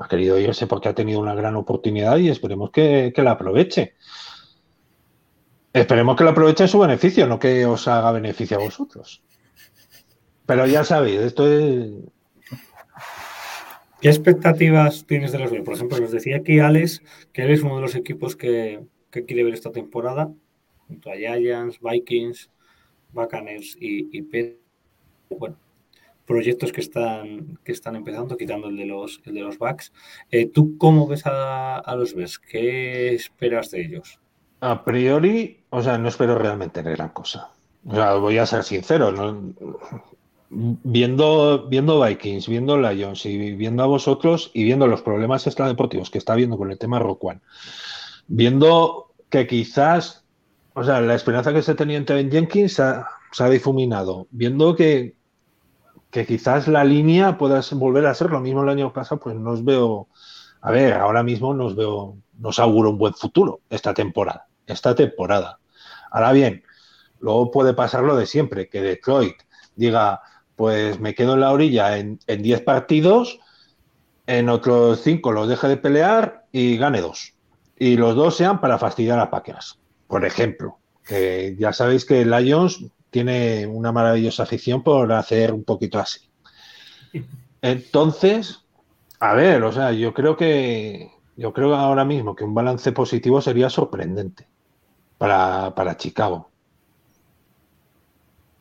[0.00, 3.94] ha querido irse porque ha tenido una gran oportunidad y esperemos que, que la aproveche.
[5.72, 9.22] Esperemos que la aproveche en su beneficio, no que os haga beneficio a vosotros.
[10.46, 11.90] Pero ya sabéis, esto es.
[14.00, 15.64] ¿Qué expectativas tienes de los Bears?
[15.66, 18.80] Por ejemplo, nos decía aquí Alex que él es uno de los equipos que,
[19.10, 20.32] que quiere ver esta temporada,
[20.88, 22.50] junto a Giants, Vikings,
[23.12, 24.56] Buccaneers y, y.
[25.28, 25.56] Bueno,
[26.30, 29.92] proyectos que están, que están empezando, quitando el de los, el de los Bucks.
[30.30, 32.38] Eh, ¿Tú cómo ves a, a los Bears?
[32.38, 34.20] ¿Qué esperas de ellos?
[34.60, 37.50] A priori, o sea, no espero realmente gran cosa.
[37.84, 39.54] O sea, voy a ser sincero, ¿no?
[40.50, 46.18] viendo, viendo Vikings, viendo Lions y viendo a vosotros y viendo los problemas extradeportivos que
[46.18, 47.40] está viendo con el tema Rock One,
[48.28, 50.24] viendo que quizás,
[50.74, 55.18] o sea, la esperanza que se tenía en Tevin Jenkins se ha difuminado, viendo que,
[56.10, 59.64] que quizás la línea pueda volver a ser lo mismo el año pasado, pues nos
[59.64, 60.08] veo,
[60.60, 65.58] a ver, ahora mismo nos veo, nos auguro un buen futuro esta temporada, esta temporada.
[66.10, 66.64] Ahora bien,
[67.20, 69.36] luego puede pasar lo de siempre, que Detroit
[69.76, 70.20] diga,
[70.56, 73.38] pues me quedo en la orilla en 10 partidos,
[74.26, 77.34] en otros 5 los deje de pelear y gane dos.
[77.76, 80.78] Y los dos sean para fastidiar a Packers, por ejemplo.
[81.04, 86.30] Que ya sabéis que Lions tiene una maravillosa afición por hacer un poquito así.
[87.60, 88.64] Entonces,
[89.18, 93.40] a ver, o sea, yo creo que yo creo ahora mismo que un balance positivo
[93.40, 94.46] sería sorprendente
[95.16, 96.50] para, para Chicago.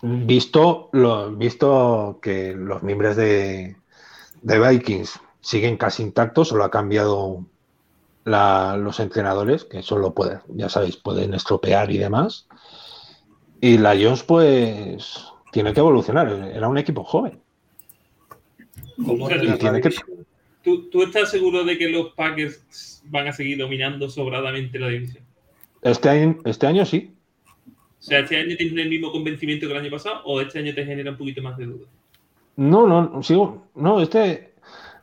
[0.01, 3.75] Visto, lo, visto que los miembros de,
[4.41, 7.45] de, Vikings siguen casi intactos, solo ha cambiado
[8.23, 12.47] la, los entrenadores, que solo pueden, ya sabéis, pueden estropear y demás.
[13.61, 16.51] Y Lions, pues, tiene que evolucionar.
[16.53, 17.39] Era un equipo joven.
[19.05, 19.89] O sea, tú, tiene que...
[20.63, 25.23] ¿tú, ¿Tú estás seguro de que los Packers van a seguir dominando sobradamente la división?
[25.81, 27.13] Este año, este año sí.
[27.67, 30.73] O sea, ¿este año tienes el mismo convencimiento que el año pasado o este año
[30.73, 31.89] te genera un poquito más de dudas?
[32.55, 33.65] No, no, sigo.
[33.75, 34.53] No, este,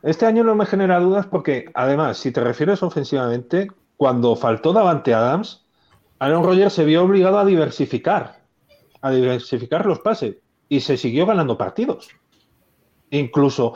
[0.03, 5.13] este año no me genera dudas porque, además, si te refieres ofensivamente, cuando faltó Davante
[5.13, 5.65] Adams,
[6.19, 8.39] Aaron Rodgers se vio obligado a diversificar,
[9.01, 10.37] a diversificar los pases
[10.69, 12.09] y se siguió ganando partidos.
[13.09, 13.73] Incluso,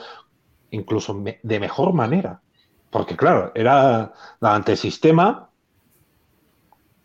[0.72, 2.42] incluso de mejor manera.
[2.90, 5.50] Porque, claro, era Davante sistema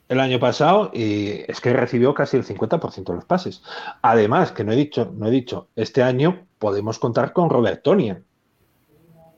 [0.08, 3.62] el año pasado y es que recibió casi el 50% de los pases.
[4.02, 8.24] Además, que no he dicho, no he dicho, este año podemos contar con Robert Tonian,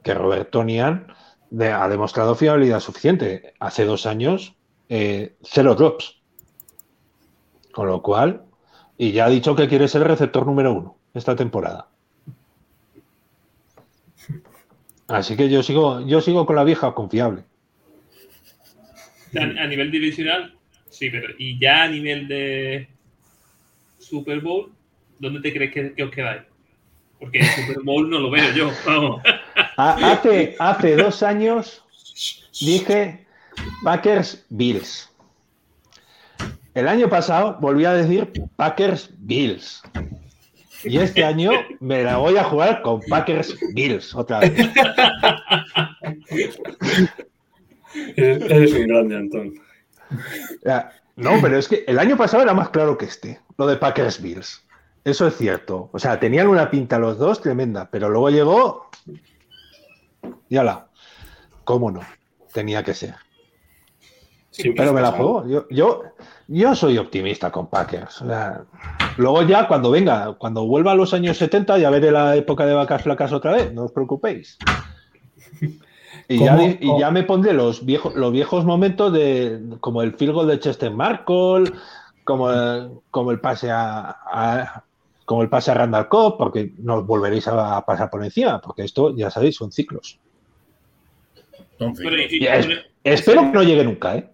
[0.02, 1.08] que Robert Tonian
[1.50, 3.54] de, ha demostrado fiabilidad suficiente.
[3.60, 4.56] Hace dos años,
[4.88, 6.16] eh, cero drops.
[7.72, 8.44] Con lo cual,
[8.98, 11.88] y ya ha dicho que quiere ser receptor número uno esta temporada.
[15.06, 17.44] Así que yo sigo, yo sigo con la vieja confiable.
[19.34, 20.58] A nivel divisional,
[20.90, 22.88] Sí, pero y ya a nivel de
[23.98, 24.72] Super Bowl,
[25.18, 26.42] ¿dónde te crees que, que os quedáis?
[27.20, 29.22] Porque el Super Bowl no lo veo yo, vamos.
[29.76, 31.84] Hace, hace dos años
[32.60, 33.26] dije
[33.84, 35.07] Packers Bills.
[36.78, 39.82] El año pasado volví a decir Packers Bills.
[40.84, 41.50] Y este año
[41.80, 44.52] me la voy a jugar con Packers Bills otra vez.
[48.14, 49.54] Eres un grande, Antón.
[51.16, 54.22] No, pero es que el año pasado era más claro que este, lo de Packers
[54.22, 54.62] Bills.
[55.04, 55.90] Eso es cierto.
[55.92, 58.88] O sea, tenían una pinta los dos tremenda, pero luego llegó.
[60.48, 60.86] Y ala,
[61.64, 62.02] ¿cómo no?
[62.52, 63.16] Tenía que ser.
[64.62, 65.46] Pero me la juego.
[65.46, 66.02] Yo, yo,
[66.48, 68.22] yo soy optimista con Packers.
[68.22, 68.64] O sea,
[69.16, 72.74] luego ya cuando venga, cuando vuelva a los años 70, ya veré la época de
[72.74, 74.58] vacas flacas otra vez, no os preocupéis.
[76.30, 80.34] Y ya, y ya, me pondré los viejos, los viejos momentos de como el field
[80.34, 81.72] goal de Chester Markle,
[82.24, 84.84] como el, como el pase a, a,
[85.24, 89.16] como el pase a Randall Cobb, porque nos volveréis a, pasar por encima, porque esto
[89.16, 90.18] ya sabéis, son ciclos.
[92.58, 92.68] Es,
[93.04, 94.28] espero que no llegue nunca, ¿eh?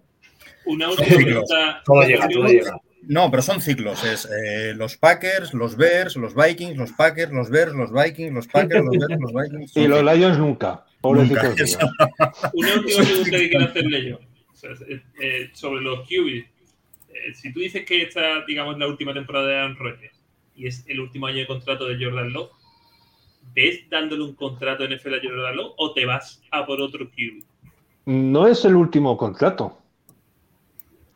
[0.65, 1.81] Una última pregunta.
[1.85, 2.81] Todo llega, todo llega.
[3.07, 4.03] No, pero son ciclos.
[4.03, 8.47] Es eh, los Packers, los Bears, los Vikings, los Packers, los Bears, los Vikings, los
[8.47, 9.77] Packers, los Bears, los Vikings.
[9.77, 10.85] Y los Lions nunca.
[11.01, 11.41] Una última
[12.53, 14.17] pregunta que quiero hacerle yo.
[14.51, 14.71] O sea,
[15.21, 16.27] eh, sobre los QB.
[16.29, 20.19] Eh, si tú dices que esta, digamos, la última temporada de Aaron Rodgers
[20.55, 22.49] y es el último año de contrato de Jordan Love,
[23.53, 27.09] ¿ves dándole un contrato en NFL a Jordan Love o te vas a por otro
[27.09, 27.43] QB?
[28.05, 29.77] No es el último contrato.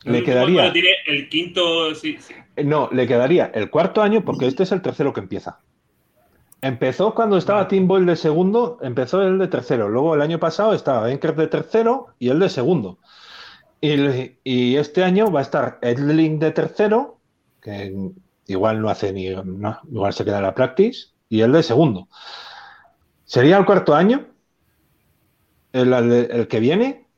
[0.04, 0.72] Le quedaría.
[0.72, 1.94] Tiene el quinto.
[1.96, 2.34] Sí, sí.
[2.64, 5.60] No, le quedaría el cuarto año porque este es el tercero que empieza.
[6.62, 9.88] Empezó cuando estaba Tim Boyle de segundo, empezó el de tercero.
[9.88, 13.00] Luego el año pasado estaba Benker de tercero y el de segundo.
[13.80, 17.22] Y, y, este año va a estar Edling de tercero,
[17.62, 18.12] que
[18.48, 19.30] igual no hace ni.
[19.30, 22.10] No, igual se queda en la practice, y el de segundo.
[23.24, 24.28] Sería el cuarto año,
[25.72, 27.09] el, el que viene.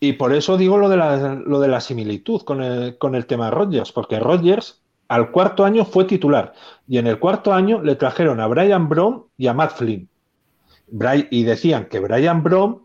[0.00, 3.26] Y por eso digo lo de la, lo de la similitud con el, con el
[3.26, 6.54] tema de Rodgers, porque Rodgers al cuarto año fue titular
[6.88, 10.08] y en el cuarto año le trajeron a Brian Brown y a Matt Flynn.
[11.30, 12.82] Y decían que Brian Brown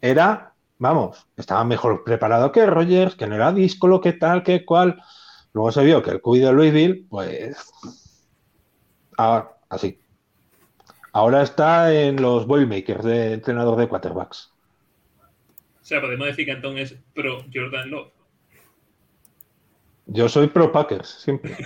[0.00, 5.02] era, vamos, estaba mejor preparado que Rodgers, que no era díscolo, que tal, que cual.
[5.52, 7.72] Luego se vio que el QB de Louisville, pues,
[9.16, 9.98] ahora, así.
[11.12, 14.51] Ahora está en los Boilermakers de entrenador de quarterbacks.
[15.82, 18.12] O sea, podemos decir que Antón es pro Jordan Love.
[20.06, 21.56] Yo soy pro Packers, siempre.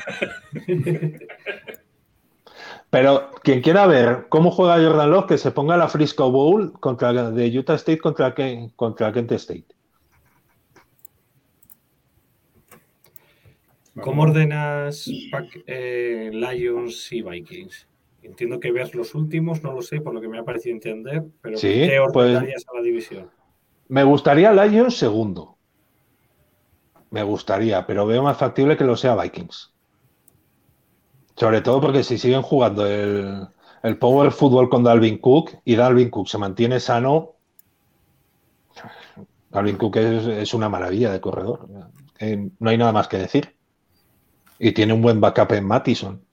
[2.90, 7.30] Pero quien quiera ver cómo juega Jordan Love, que se ponga la Frisco Bowl contra,
[7.30, 8.34] de Utah State contra,
[8.76, 9.66] contra Kent State.
[14.00, 17.88] ¿Cómo ordenas Pac- eh, Lions y Vikings?
[18.22, 21.22] Entiendo que veas los últimos, no lo sé, por lo que me ha parecido entender,
[21.40, 23.30] pero Sí, ¿qué pues- ordenarías a la división?
[23.88, 25.56] Me gustaría Lions segundo.
[27.10, 29.72] Me gustaría, pero veo más factible que lo sea Vikings.
[31.36, 33.46] Sobre todo porque si siguen jugando el,
[33.82, 37.34] el Power Football con Dalvin Cook y Dalvin Cook se mantiene sano,
[39.50, 41.68] Dalvin Cook es, es una maravilla de corredor.
[42.18, 43.56] Eh, no hay nada más que decir.
[44.58, 46.25] Y tiene un buen backup en Mattison.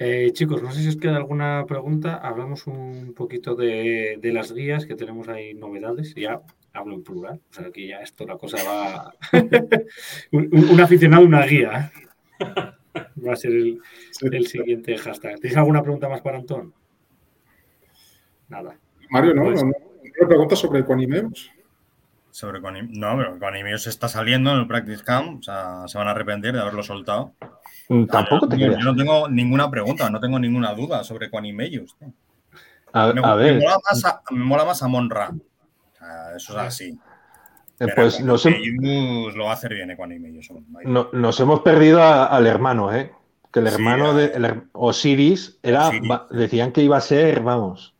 [0.00, 2.16] Eh, chicos, no sé si os queda alguna pregunta.
[2.16, 6.14] Hablamos un poquito de, de las guías, que tenemos ahí novedades.
[6.14, 6.40] Ya
[6.72, 7.40] hablo en plural.
[7.50, 9.12] O sea, aquí ya esto, la cosa va.
[10.32, 11.90] un, aficionado, una guía.
[13.26, 13.80] Va a ser el,
[14.32, 15.40] el siguiente hashtag.
[15.40, 16.72] ¿Tenéis alguna pregunta más para Antón?
[18.48, 18.78] Nada.
[19.10, 19.44] Mario, ¿no?
[19.44, 19.74] Pues- ¿No, no,
[20.20, 21.50] ¿No preguntas sobre Quanimeus?
[22.30, 25.40] Sobre Conim- No, pero Conimius está saliendo en el Practice Camp.
[25.40, 27.34] O sea, se van a arrepentir de haberlo soltado.
[27.88, 28.84] Mm, Tampoco te Yo, creas.
[28.84, 31.96] yo no tengo ninguna pregunta, no tengo ninguna duda sobre Quanimeus.
[31.98, 32.12] tío.
[32.92, 35.30] A, Me, a me ver, mola más a, me mola más a Monra.
[36.36, 36.88] Eso es así.
[36.90, 36.98] eh,
[37.78, 40.48] Pero pues nos, hem- Quanimeus lo va a hacer bien, Quanimeus.
[40.84, 43.12] no- nos hemos perdido a- al hermano, ¿eh?
[43.52, 46.10] Que el hermano de el Osiris era, Osiris.
[46.10, 47.94] va- decían que iba a ser, vamos.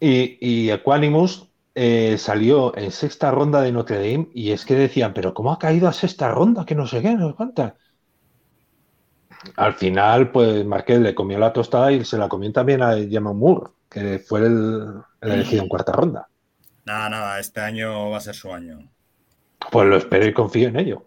[0.00, 5.12] Y, y Equanimus eh, salió en sexta ronda de Notre Dame y es que decían,
[5.14, 6.64] pero ¿cómo ha caído a sexta ronda?
[6.64, 7.76] Que no sé qué, no sé cuánta.
[9.56, 13.32] Al final, pues Marquez le comió la tostada y se la comió también a Gemma
[13.32, 16.28] Moore, que fue el, el elegido en cuarta ronda.
[16.84, 18.78] Nada, nada, este año va a ser su año.
[19.70, 21.04] Pues lo espero y confío en ello.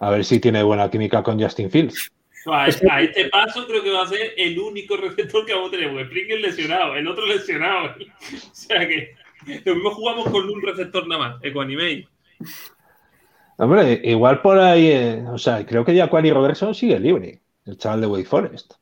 [0.00, 2.10] A ver si tiene buena química con Justin Fields.
[2.46, 5.90] A, este paso creo que va a ser el único receptor que vamos a tener.
[5.90, 7.94] Porque Springer lesionado, el otro lesionado.
[8.50, 9.14] O sea que
[9.64, 12.08] lo mismo jugamos con un receptor nada más, Equanimate.
[13.56, 18.00] Hombre, igual por ahí, eh, o sea, creo que Jaquari Robertson sigue libre, el chaval
[18.00, 18.74] de Wake Forest.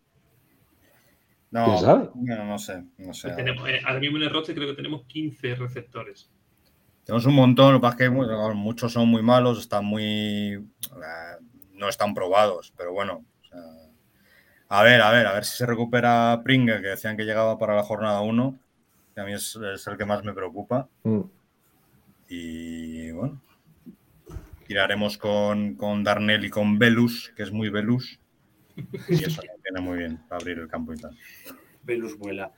[1.50, 2.10] No, ¿Quién sabe?
[2.14, 3.30] bueno, no sé, no sé.
[3.32, 6.30] Tenemos, eh, ahora mismo en el roster creo que tenemos 15 receptores.
[7.04, 10.54] Tenemos un montón, lo que pasa es que muchos son muy malos, están muy.
[10.54, 10.60] eh,
[11.72, 13.24] no están probados, pero bueno.
[13.42, 13.60] o sea,
[14.68, 17.76] a ver, a ver, a ver si se recupera Pringle, que decían que llegaba para
[17.76, 18.58] la jornada 1,
[19.14, 20.88] que a mí es, es el que más me preocupa.
[21.04, 21.20] Mm.
[22.28, 23.40] Y bueno,
[24.66, 28.18] tiraremos con, con Darnell y con Velus, que es muy Velus.
[29.08, 31.16] Y eso viene muy bien para abrir el campo y tal.
[31.82, 32.52] Velus vuela.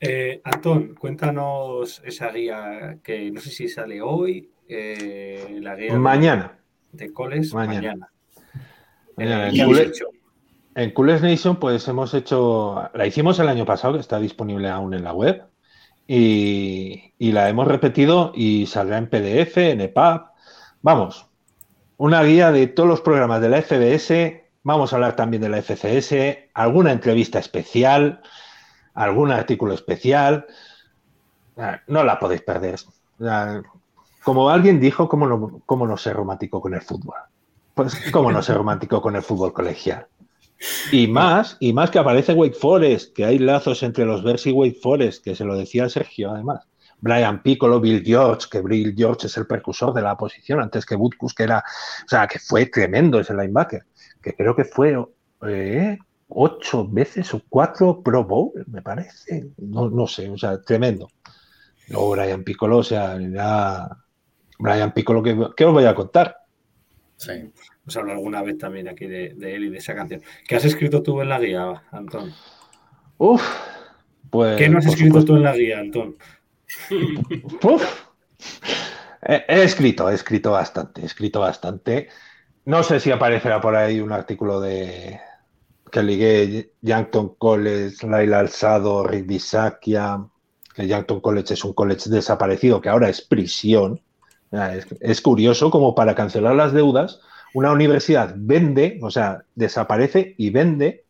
[0.00, 5.98] Eh, Antón, cuéntanos esa guía que no sé si sale hoy, eh, la guía de-
[5.98, 6.58] Mañana.
[6.92, 7.76] de, Coles, Mañana.
[7.80, 8.08] mañana.
[9.16, 10.06] Mañana, Eh, en ¿qué habéis Coles- hecho?
[10.74, 14.94] En Coolest Nation, pues hemos hecho, la hicimos el año pasado, que está disponible aún
[14.94, 15.44] en la web,
[16.06, 20.22] y, y la hemos repetido y saldrá en PDF, en EPUB.
[20.80, 21.28] Vamos,
[21.98, 25.58] una guía de todos los programas de la FBS, vamos a hablar también de la
[25.62, 28.20] FCS, alguna entrevista especial,
[28.94, 30.46] algún artículo especial.
[31.56, 32.76] Ah, No la podéis perder.
[33.20, 33.60] Ah,
[34.24, 37.16] Como alguien dijo, ¿cómo no, cómo no ser romántico con el fútbol?
[37.74, 40.06] Pues, ¿cómo no ser romántico con el fútbol colegial?
[40.90, 44.52] Y más, y más que aparece Wake Forest, que hay lazos entre los Bears y
[44.52, 46.66] Wake Forest, que se lo decía Sergio además.
[47.00, 50.94] Brian Piccolo, Bill George, que Bill George es el precursor de la posición antes que
[50.94, 53.82] Butkus, que era, o sea, que fue tremendo ese linebacker,
[54.22, 54.96] que creo que fue
[55.46, 55.98] eh,
[56.28, 61.08] ocho veces o cuatro Pro Bowl, me parece, no, no sé, o sea, tremendo.
[61.88, 63.88] Luego Brian Piccolo, o sea, era
[64.58, 66.36] Brian Piccolo, ¿qué, qué os voy a contar?
[67.16, 67.52] Sí.
[67.84, 70.22] Hemos hablado alguna vez también aquí de, de él y de esa canción.
[70.46, 72.32] ¿Qué has escrito tú en la guía, Antón?
[73.18, 73.42] Uf,
[74.30, 74.56] pues.
[74.56, 75.32] ¿Qué no has escrito supuesto.
[75.32, 76.16] tú en la guía, Antón?
[77.62, 78.06] Uf.
[79.20, 82.08] He, he escrito, he escrito bastante, he escrito bastante.
[82.64, 85.20] No sé si aparecerá por ahí un artículo de
[85.90, 90.24] que ligué Yankton College, Laila Alzado, Rick Bisakia,
[90.74, 94.00] que Yankton College es un college desaparecido que ahora es prisión.
[95.00, 97.20] Es, curioso como para cancelar las deudas,
[97.54, 101.04] una universidad vende, o sea, desaparece y vende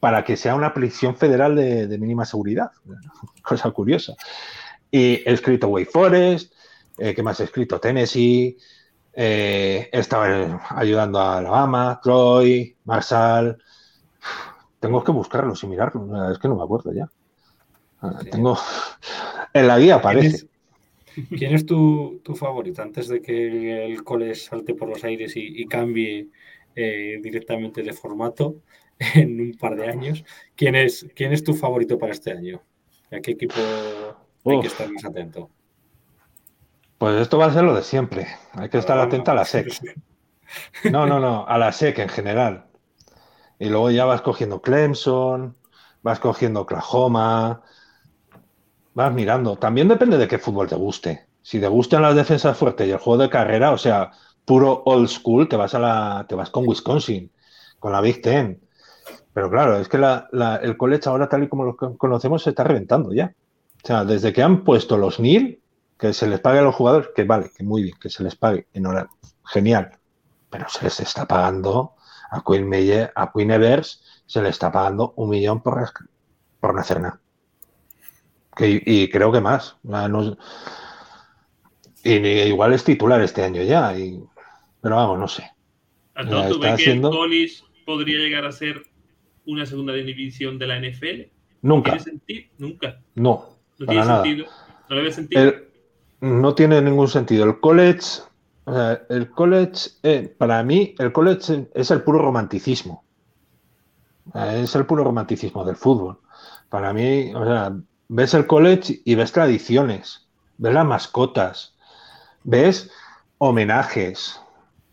[0.00, 2.70] para que sea una prisión federal de, mínima seguridad.
[3.42, 4.14] Cosa curiosa.
[4.90, 6.52] Y he escrito Wake Forest,
[6.98, 7.80] eh, ¿qué más he escrito?
[7.80, 8.58] Tennessee,
[9.12, 13.62] eh, estado ayudando a Alabama, Troy, Marshall.
[14.78, 17.08] Tengo que buscarlos y mirarlos, es que no me acuerdo ya.
[18.00, 18.56] Ah, Tengo...
[19.52, 20.48] En la guía aparece.
[21.28, 22.82] ¿Quién es tu, tu favorito?
[22.82, 26.28] Antes de que el cole salte por los aires y, y cambie
[26.76, 28.62] eh, directamente de formato
[29.14, 32.62] en un par de años, ¿quién es, quién es tu favorito para este año?
[33.10, 33.54] ¿A qué equipo
[34.44, 35.50] hay que estar más atento?
[37.00, 38.28] Pues esto va a ser lo de siempre.
[38.52, 39.96] Hay que estar atento a la SEC.
[40.92, 42.66] No, no, no, a la SEC en general.
[43.58, 45.56] Y luego ya vas cogiendo Clemson,
[46.02, 47.62] vas cogiendo Oklahoma,
[48.94, 49.56] vas mirando.
[49.56, 51.26] También depende de qué fútbol te guste.
[51.42, 54.10] Si te gustan las defensas fuertes y el juego de carrera, o sea,
[54.44, 57.32] puro old school, te vas a la, te vas con Wisconsin,
[57.78, 58.60] con la Big Ten.
[59.32, 62.42] Pero claro, es que la- la- el college ahora, tal y como lo con- conocemos,
[62.42, 63.34] se está reventando ya.
[63.82, 65.62] O sea, desde que han puesto los NIL,
[66.00, 68.34] que se les pague a los jugadores, que vale, que muy bien, que se les
[68.34, 68.66] pague,
[69.44, 69.90] genial.
[70.48, 71.92] Pero se les está pagando
[72.30, 75.78] a Queen Meyer, a Queen Evers, se le está pagando un millón por,
[76.58, 77.20] por no hacer nada.
[78.56, 79.76] Que- y creo que más.
[79.82, 80.36] No-
[82.02, 83.96] y igual es titular este año ya.
[83.98, 84.22] y-
[84.80, 85.50] pero vamos, no sé.
[86.16, 88.82] Entonces, ¿tú ves que haciendo- el college podría llegar a ser
[89.46, 91.30] una segunda división de la NFL?
[91.62, 91.90] Nunca.
[91.92, 92.48] ¿Tiene sentido?
[92.58, 93.00] Nunca.
[93.14, 94.22] No, No tiene nada.
[94.22, 94.46] sentido.
[94.88, 95.42] No le ve sentido.
[95.42, 95.69] El-
[96.20, 97.44] no tiene ningún sentido.
[97.44, 98.22] El college,
[99.08, 103.04] el college, eh, para mí, el college es el puro romanticismo.
[104.34, 106.20] Es el puro romanticismo del fútbol.
[106.68, 107.72] Para mí, o sea,
[108.08, 111.74] ves el college y ves tradiciones, ves las mascotas,
[112.44, 112.90] ves
[113.38, 114.40] homenajes,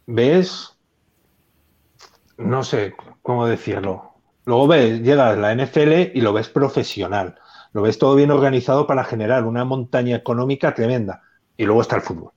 [0.07, 0.75] ves,
[2.37, 4.13] no sé cómo decirlo.
[4.45, 7.37] Luego ves, llegas a la NFL y lo ves profesional.
[7.73, 11.21] Lo ves todo bien organizado para generar una montaña económica tremenda.
[11.55, 12.31] Y luego está el fútbol.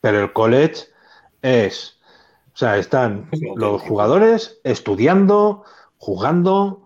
[0.00, 0.86] Pero el college
[1.42, 1.98] es,
[2.54, 5.64] o sea, están los jugadores estudiando,
[5.96, 6.84] jugando,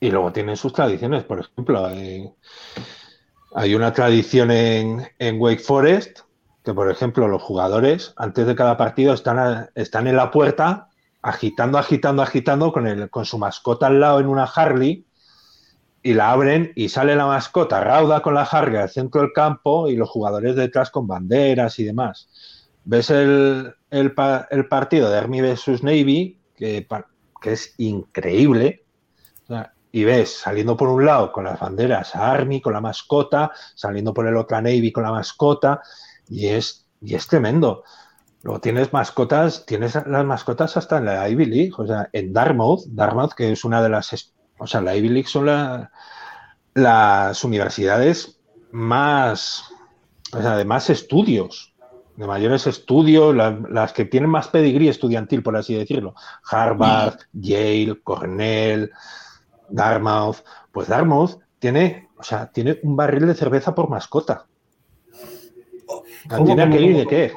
[0.00, 1.24] y luego tienen sus tradiciones.
[1.24, 6.20] Por ejemplo, hay una tradición en, Wake Forest
[6.64, 10.89] que, por ejemplo, los jugadores antes de cada partido están, están en la puerta
[11.22, 15.04] agitando, agitando, agitando con, el, con su mascota al lado en una Harley
[16.02, 19.88] y la abren y sale la mascota rauda con la Harley al centro del campo
[19.88, 22.28] y los jugadores detrás con banderas y demás.
[22.84, 26.86] Ves el, el pa- el partido de Army versus Navy, que,
[27.42, 28.84] que es increíble,
[29.92, 34.14] y ves saliendo por un lado con las banderas a Army con la mascota, saliendo
[34.14, 35.82] por el otro a Navy con la mascota,
[36.28, 37.82] y es, y es tremendo.
[38.42, 42.84] Luego tienes mascotas, tienes las mascotas hasta en la Ivy League, o sea, en Dartmouth,
[42.86, 45.90] Dartmouth, que es una de las, o sea, la Ivy League son la-
[46.72, 49.64] las universidades más,
[50.32, 51.74] o sea, de más estudios,
[52.16, 56.14] de mayores estudios, la- las que tienen más pedigrí estudiantil, por así decirlo.
[56.50, 58.90] Harvard, Yale, Cornell,
[59.68, 60.38] Dartmouth.
[60.72, 64.46] Pues Dartmouth tiene, o sea, tiene un barril de cerveza por mascota.
[66.28, 67.34] ¿Cómo, ¿Tiene cómo, de qué?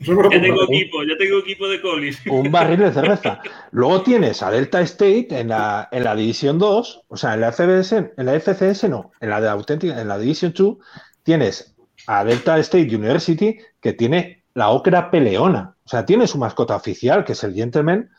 [0.00, 2.30] Ya tengo equipo, ya tengo equipo de college.
[2.30, 3.40] un barril de cerveza.
[3.72, 7.52] Luego tienes a Delta State en la, en la División 2, o sea, en la
[7.52, 10.76] FBS, en la FCS no, en la de auténtica, en la Division 2,
[11.22, 11.74] tienes
[12.06, 15.76] a Delta State University que tiene la ocra peleona.
[15.84, 18.10] O sea, tiene su mascota oficial, que es el Gentleman,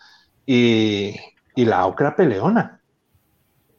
[0.46, 1.16] y,
[1.56, 2.82] y la ocra peleona.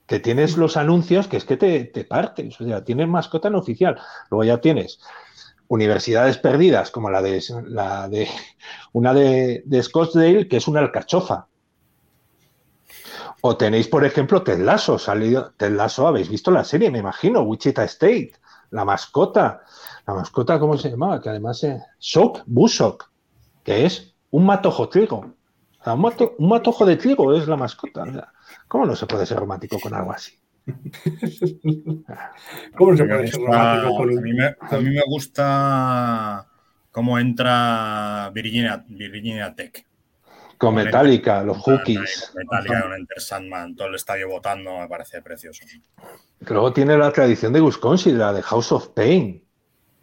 [0.07, 2.61] Que tienes los anuncios que es que te, te partes.
[2.61, 3.99] O sea, tienes mascota no oficial.
[4.31, 5.01] Luego ya tienes
[5.71, 8.29] universidades perdidas, como la de, la de
[8.93, 11.47] una de, de Scottsdale, que es una alcachofa.
[13.41, 17.43] O tenéis, por ejemplo, Ted Lasso, salido, Ted Lasso, habéis visto la serie, me imagino,
[17.43, 18.33] Wichita State,
[18.71, 19.63] la mascota,
[20.07, 21.21] la mascota, ¿cómo se llamaba?
[21.21, 23.09] Que además es Shock, Bushock,
[23.63, 25.25] que es un matojo trigo.
[25.87, 28.33] Un, mato- un matojo de trigo es la mascota.
[28.67, 30.40] ¿Cómo no se puede ser romántico con algo así?
[32.77, 35.03] ¿Cómo no se Me puede ser gusta- romántico con a, mí me, a mí me
[35.07, 36.47] gusta
[36.91, 39.87] cómo entra Virginia, Virginia Tech.
[40.59, 42.33] Con Metallica, los Hookies.
[42.35, 45.65] Metallica con Enter Sandman, todo el estadio votando, me parece precioso.
[46.41, 49.43] Luego tiene la tradición de Wisconsin, la de House of Pain.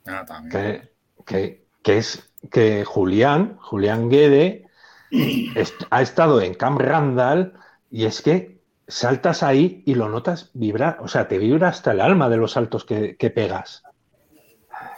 [0.08, 0.52] Ah, también.
[0.52, 0.92] que,
[1.26, 4.66] que- que es que Julián, Julián Guede,
[5.12, 7.54] est- ha estado en Camp Randall
[7.92, 8.57] y es que
[8.88, 12.54] saltas ahí y lo notas vibrar, o sea, te vibra hasta el alma de los
[12.54, 13.84] saltos que, que pegas.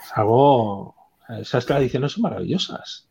[0.03, 0.95] Es algo,
[1.40, 3.10] esas tradiciones son maravillosas.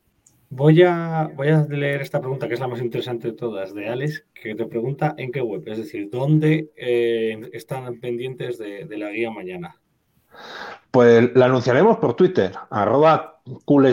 [0.51, 3.89] Voy a, voy a leer esta pregunta, que es la más interesante de todas, de
[3.89, 8.99] Alex, que te pregunta en qué web, es decir, ¿dónde eh, están pendientes de, de
[8.99, 9.77] la guía mañana?
[10.91, 13.43] Pues la anunciaremos por Twitter, arroba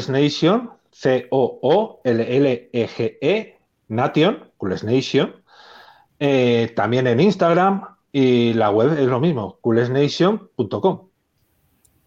[0.10, 2.00] Nation, C-O-O-L-L-E-G-E,
[3.90, 5.44] Nation, Coolest Nation.
[6.20, 11.10] Eh, también en Instagram y la web es lo mismo, coolestnation.com.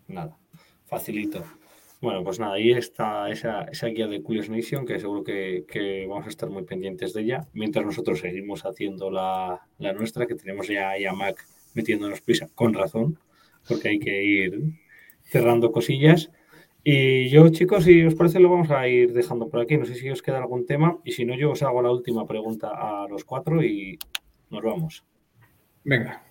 [0.09, 0.37] Nada,
[0.87, 1.45] facilito.
[2.01, 6.27] Bueno, pues nada, ahí está esa, esa guía de Curious Nation, que seguro que, vamos
[6.27, 10.69] a estar muy pendientes de ella, mientras nosotros seguimos haciendo la, la nuestra, que tenemos
[10.69, 11.45] ya ahí a Mac
[11.75, 13.19] metiéndonos prisa, con razón,
[13.69, 14.63] porque hay que ir
[15.25, 16.31] cerrando cosillas.
[16.91, 19.77] Y yo, chicos, si os parece, lo vamos a ir dejando por aquí.
[19.77, 22.27] No sé si os queda algún tema, y si no, yo os hago la última
[22.27, 23.99] pregunta a los cuatro y
[24.49, 25.05] nos vamos.
[25.85, 26.25] Venga.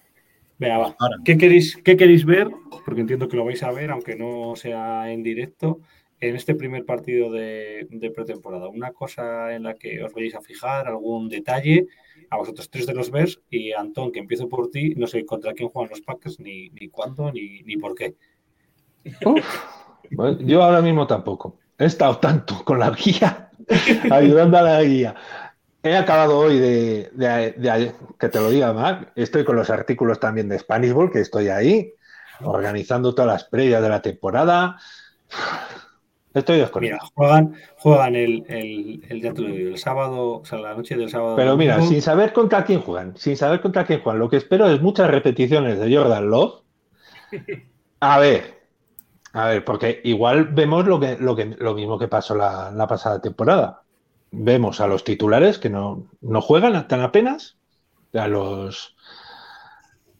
[0.57, 0.97] Venga, va.
[1.23, 2.49] ¿Qué queréis, ¿Qué queréis ver?
[2.83, 5.79] Porque entiendo que lo vais a ver, aunque no sea en directo,
[6.19, 8.67] en este primer partido de, de pretemporada.
[8.67, 11.85] Una cosa en la que os vais a fijar, algún detalle,
[12.31, 15.53] a vosotros tres de los Bears y Antón, que empiezo por ti, no sé contra
[15.53, 18.15] quién juegan los Packers, ni, ni cuándo, ni, ni por qué.
[20.11, 21.57] Bueno, yo ahora mismo tampoco.
[21.77, 23.49] He estado tanto con la guía,
[24.11, 25.15] ayudando a la guía.
[25.83, 29.11] He acabado hoy de, de- de- que te lo diga, Mac.
[29.15, 31.93] Estoy con los artículos también de Spanish Ball, que estoy ahí,
[32.41, 34.77] organizando todas las previas de la temporada.
[36.33, 37.11] Estoy Mira, desconectado.
[37.15, 40.95] juegan, juegan el, el, el, ya te lo digo, el sábado, o sea, la noche
[40.95, 41.35] del sábado.
[41.35, 41.91] Pero mira, domingo.
[41.91, 45.09] sin saber contra quién juegan, sin saber contra quién juegan, lo que espero es muchas
[45.09, 46.61] repeticiones de Jordan Love.
[47.99, 48.56] A ver,
[49.33, 52.87] a ver, porque igual vemos lo, que, lo, que, lo mismo que pasó la, la
[52.87, 53.83] pasada temporada.
[54.31, 57.57] Vemos a los titulares que no, no juegan tan apenas.
[58.13, 58.95] A los.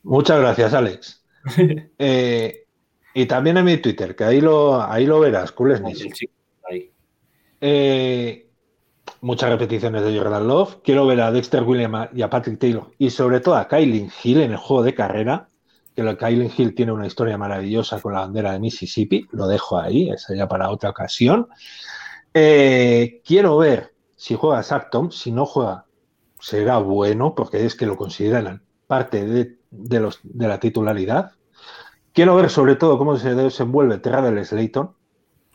[0.03, 1.23] Muchas gracias, Alex.
[1.99, 2.65] Eh,
[3.13, 5.51] y también en mi Twitter, que ahí lo, ahí lo verás,
[6.69, 6.91] ahí.
[7.59, 8.47] Eh,
[9.21, 10.77] muchas repeticiones de Jordan Love.
[10.83, 14.41] Quiero ver a Dexter Williams y a Patrick Taylor y sobre todo a Kylie Hill
[14.41, 15.47] en el juego de carrera.
[15.97, 19.27] Que la Kylie Hill tiene una historia maravillosa con la bandera de Mississippi.
[19.31, 21.47] Lo dejo ahí, esa ya para otra ocasión.
[22.35, 25.09] Eh, quiero ver si juega Zach Tom.
[25.09, 25.87] Si no juega,
[26.39, 31.31] será bueno porque es que lo consideran parte de, de los, de la titularidad.
[32.13, 34.95] Quiero ver sobre todo cómo se desenvuelve Terrell Slayton.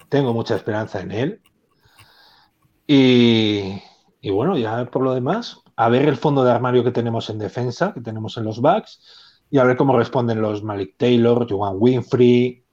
[0.08, 1.40] Tengo mucha esperanza en él.
[2.84, 3.80] Y,
[4.20, 7.38] y bueno, ya por lo demás, a ver el fondo de armario que tenemos en
[7.38, 11.76] defensa, que tenemos en los backs, y a ver cómo responden los Malik Taylor, Joan
[11.78, 12.64] Winfrey,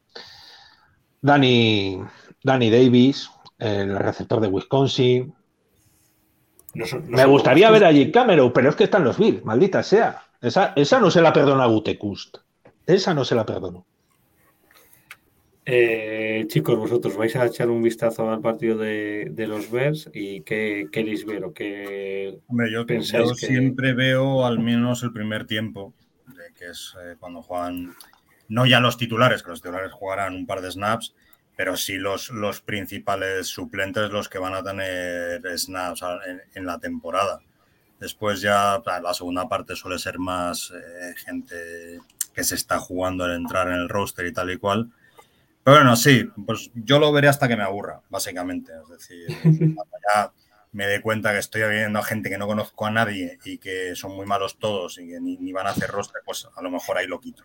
[1.22, 2.02] Danny,
[2.44, 3.30] Danny Davis,
[3.60, 5.34] el receptor de Wisconsin.
[6.74, 9.44] No son- no Me gustaría ver a Jake Cameron, pero es que están los Bills,
[9.44, 10.22] maldita sea.
[10.42, 12.38] Esa, esa no se la perdona a Gutekust.
[12.86, 13.86] Esa no se la perdono.
[15.66, 20.42] Eh, chicos, vosotros vais a echar un vistazo al partido de, de los Bears y
[20.42, 25.12] qué queréis ver o qué Hombre, yo, pensáis yo que- siempre veo al menos el
[25.14, 25.94] primer tiempo,
[26.36, 27.96] de que es eh, cuando juegan,
[28.48, 31.16] no ya los titulares, que los titulares jugarán un par de snaps,
[31.56, 36.80] pero sí los, los principales suplentes los que van a tener snaps en, en la
[36.80, 37.42] temporada.
[38.00, 42.00] Después ya la segunda parte suele ser más eh, gente
[42.34, 44.90] que se está jugando el entrar en el roster y tal y cual.
[45.64, 48.72] Pero bueno, sí, pues yo lo veré hasta que me aburra, básicamente.
[48.82, 49.28] Es decir,
[50.10, 50.32] ya
[50.72, 53.96] me dé cuenta que estoy viendo a gente que no conozco a nadie y que
[53.96, 56.70] son muy malos todos y que ni, ni van a hacer roster, pues a lo
[56.70, 57.44] mejor ahí lo quito.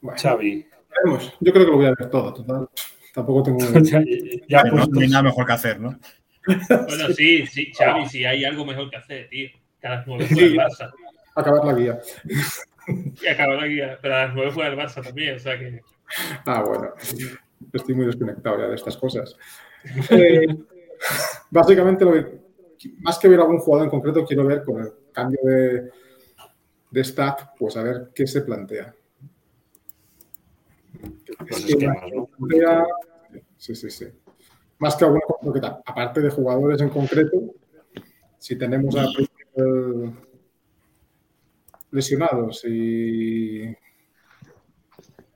[0.00, 0.66] Bueno, Xavi.
[0.90, 1.32] veremos.
[1.40, 2.68] Yo creo que lo voy a ver todo, total.
[3.14, 3.58] Tampoco tengo.
[3.82, 4.02] ya,
[4.48, 5.98] ya no, hay nada mejor que hacer, ¿no?
[6.68, 9.48] Bueno, sí, sí, Xavi, si hay algo mejor que hacer, tío.
[9.80, 10.34] Que a las 9 Sí.
[10.34, 10.92] juega el Barça.
[11.36, 12.00] Acabar la guía.
[13.22, 15.80] Y acabar la guía, pero a las 9 juega el Barça también, o sea que.
[16.46, 16.88] Ah, bueno.
[17.72, 19.36] Estoy muy desconectado ya de estas cosas.
[20.10, 20.46] Eh,
[21.50, 22.42] básicamente, lo que-
[22.98, 25.90] más que ver algún jugador en concreto, quiero ver con el cambio de,
[26.90, 28.94] de stack, pues a ver qué se plantea.
[31.48, 32.26] Los ¿Qué esquemas, ¿no?
[32.26, 32.84] plantea?
[33.56, 34.06] Sí, sí, sí.
[34.78, 35.22] Más que alguna
[35.60, 37.38] ta- aparte de jugadores en concreto,
[38.38, 40.12] si tenemos a eh,
[41.92, 43.76] lesionados y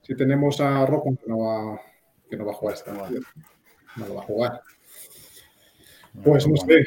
[0.03, 1.81] si tenemos a Rocco que no va,
[2.29, 3.21] que no va a jugar esta partida,
[3.97, 4.61] no lo va a jugar.
[6.25, 6.87] Pues no sé.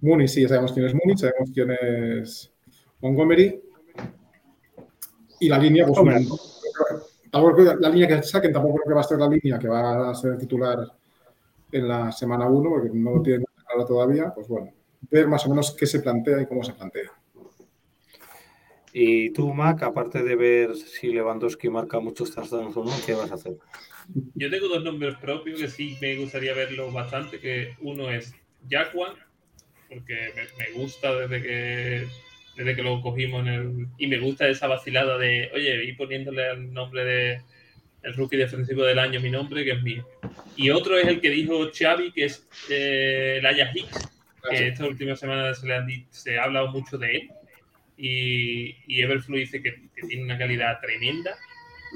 [0.00, 2.52] Mooney, sí, ya sabemos quién es Mooney, sabemos quién es
[3.00, 3.60] Montgomery.
[5.40, 6.26] Y la línea, pues Hombre.
[7.30, 10.10] tampoco la línea que saquen tampoco creo que va a ser la línea que va
[10.10, 10.78] a ser titular
[11.72, 14.72] en la semana 1, porque no lo tienen claro todavía, pues bueno,
[15.10, 17.10] ver más o menos qué se plantea y cómo se plantea.
[18.92, 23.32] Y tú, Mac, aparte de ver si Lewandowski marca muchos touchdowns o no, ¿qué vas
[23.32, 23.58] a hacer?
[24.34, 28.34] Yo tengo dos nombres propios que sí me gustaría verlos bastante, que uno es
[28.68, 29.14] Jaguar,
[29.88, 32.06] porque me, me gusta desde que
[32.56, 33.86] desde que lo cogimos en el...
[33.98, 37.42] Y me gusta esa vacilada de, oye, ir poniéndole el nombre de
[38.02, 40.06] el rookie defensivo del año, mi nombre, que es mío.
[40.56, 44.08] Y otro es el que dijo Xavi, que es eh, el Aya Hicks,
[44.50, 47.30] que esta última semana se, le han se ha hablado mucho de él.
[47.96, 51.34] Y, y Everflow dice que, que tiene una calidad tremenda.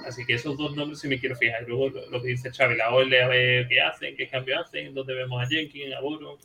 [0.07, 1.63] Así que esos dos nombres sí me quiero fijar.
[1.65, 4.61] Y luego lo, lo que dice Xavi, la OL, a ver qué hacen, qué cambio
[4.61, 6.39] hacen, dónde vemos a Jenkins, a Boro.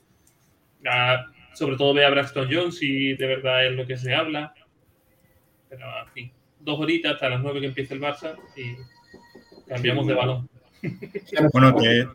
[0.86, 4.54] A- sobre todo ve a Braxton Jones si de verdad es lo que se habla.
[5.70, 8.76] Pero, en fin, dos horitas hasta las nueve que empieza el Barça y
[9.68, 10.50] cambiamos de balón.
[11.54, 12.08] Bueno, te,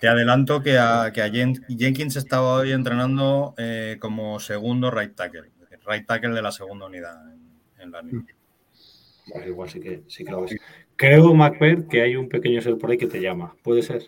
[0.00, 5.14] te adelanto que a, que a Jen- Jenkins estaba hoy entrenando eh, como segundo right
[5.14, 5.50] tackle,
[5.86, 7.40] right tackle de la segunda unidad en,
[7.78, 8.18] en la liga.
[9.32, 10.56] Pues igual sí que, sí que lo ves.
[10.96, 13.54] Creo, Macbeth, que hay un pequeño ser por ahí que te llama.
[13.62, 14.02] ¿Puede ser?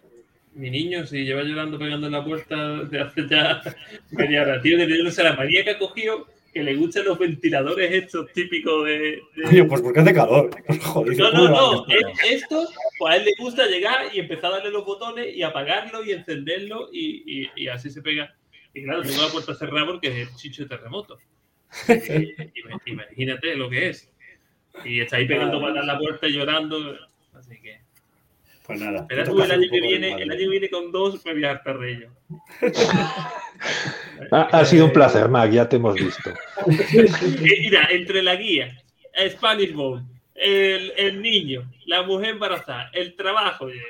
[0.54, 3.62] Mi niño, si lleva llorando pegando en la puerta de hace ya
[4.10, 7.18] media hora, tío, que no sé la manía que ha cogido que le gustan los
[7.18, 8.92] ventiladores estos típicos de.
[9.34, 10.50] de- Coño, pues porque hace calor.
[10.82, 11.78] Joder, No, ¿cómo no, no.
[11.78, 11.96] gustar?
[12.24, 12.68] es- Esto,
[12.98, 16.12] pues a él le gusta llegar y empezar a darle los botones y apagarlo y
[16.12, 18.34] encenderlo y, y- y así se pega.
[18.74, 21.16] Y claro, tengo la puerta cerrada porque es chicho de terremoto.
[21.88, 22.34] Y-
[22.90, 24.11] imagínate lo que es.
[24.84, 26.96] Y está ahí pegando patas en la puerta y llorando.
[27.34, 27.80] Así que.
[28.66, 29.06] Pues nada.
[29.24, 31.92] Tú el año que viene, el año viene con dos me voy a hartar de
[31.92, 32.08] ello.
[34.30, 36.32] Ha, ha sido un placer, Mac, ya te hemos visto.
[36.66, 37.08] Eh,
[37.40, 38.80] Mira, entre la guía,
[39.30, 40.02] Spanish Bowl,
[40.34, 43.80] el, el niño, la mujer embarazada, el trabajo, eh,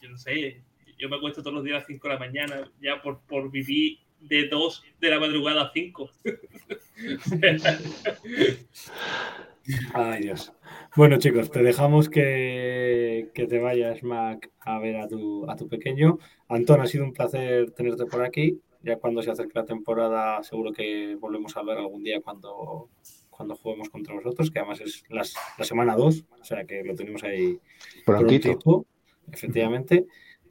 [0.00, 0.62] yo no sé,
[0.98, 3.50] yo me acuesto todos los días a las 5 de la mañana ya por, por
[3.50, 6.10] vivir de 2 de la madrugada a 5.
[9.94, 10.52] Ay, Dios.
[10.96, 15.68] Bueno, chicos, te dejamos que, que te vayas, Mac, a ver a tu, a tu
[15.68, 16.18] pequeño.
[16.48, 18.60] Antón, ha sido un placer tenerte por aquí.
[18.82, 22.90] Ya cuando se acerque la temporada, seguro que volvemos a hablar algún día cuando,
[23.30, 26.94] cuando juguemos contra vosotros, que además es las- la semana 2, o sea que lo
[26.94, 27.58] tenemos ahí
[28.04, 28.48] Prontito.
[28.50, 28.86] prontito,
[29.32, 30.04] efectivamente.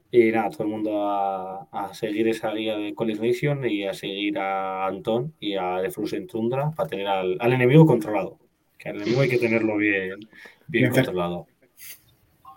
[0.10, 3.94] Y nada, todo el mundo a, a seguir esa guía de College Nation y a
[3.94, 8.40] seguir a Antón y a The Frozen Tundra para tener al, al enemigo controlado.
[8.84, 10.20] Que al enemigo hay que tenerlo bien,
[10.68, 11.48] bien controlado.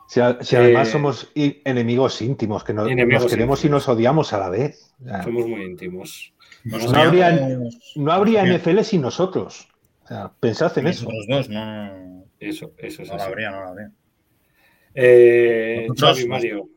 [0.09, 3.89] Si, a- si además Eh, somos enemigos íntimos, que no- enemigos nos queremos y nos
[3.89, 4.93] odiamos a la vez.
[5.23, 6.33] Somos muy íntimos.
[6.65, 7.59] Nos no habría,
[7.95, 8.43] no habría.
[8.45, 9.69] NFL sin nosotros.
[10.03, 11.05] O sea, pensad en eso.
[11.05, 13.31] Nosotros dos, no, Eso, eso es no la así.
[13.31, 13.91] habría, no la habría.
[14.95, 16.69] Eh, Xavi, Mario.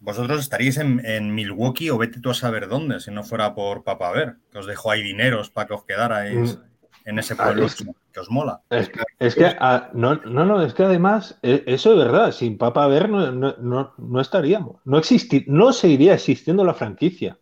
[0.00, 3.84] Vosotros estaríais en, en Milwaukee o vete tú a saber dónde, si no fuera por
[3.84, 6.58] Papa Ver, que os dejó ahí dineros para que os quedarais
[7.04, 8.60] en ese Ah, pueblo es- que os mola.
[8.70, 12.58] Es, es que, ah, no, no, no, es que además, eh, eso es verdad, sin
[12.58, 17.38] Papa Ver no, no, no, estaríamos, no, existi- no seguiría existiendo la franquicia.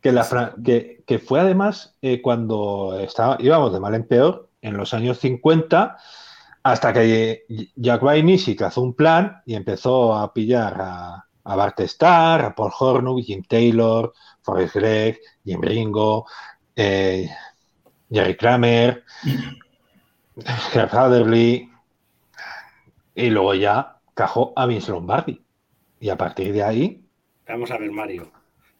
[0.00, 4.48] Que, la fra- que, que fue además eh, cuando estaba, íbamos de mal en peor,
[4.62, 5.98] en los años 50,
[6.62, 7.44] hasta que
[7.76, 12.72] Jack Vainisi cazó un plan y empezó a pillar a, a Bart Starr, a Paul
[12.78, 14.10] Hornung, Jim Taylor,
[14.40, 16.24] Forrest Gregg, Jim Ringo,
[16.74, 17.28] eh,
[18.10, 19.04] Jerry Kramer,
[20.72, 21.68] Jeff Adderley,
[23.14, 25.40] y luego ya cajó a Vince Lombardi.
[26.00, 27.00] Y a partir de ahí,
[27.50, 28.30] Vamos a ver, Mario.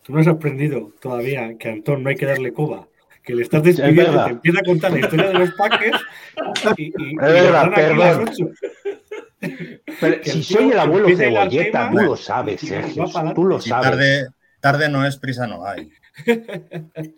[0.05, 2.87] Tú no has aprendido todavía que a Antón no hay que darle coba.
[3.23, 4.27] Que le estás despidiendo verdad.
[4.27, 6.01] te empieza a contar la historia de los Packers
[6.77, 8.31] y, y, y verdad, perdón.
[10.01, 13.05] pero si soy el abuelo cebolleta, tema tú lo sabes, Sergio,
[13.35, 13.91] tú lo sabes.
[13.91, 14.27] tarde,
[14.61, 15.91] tarde no es, prisa no hay.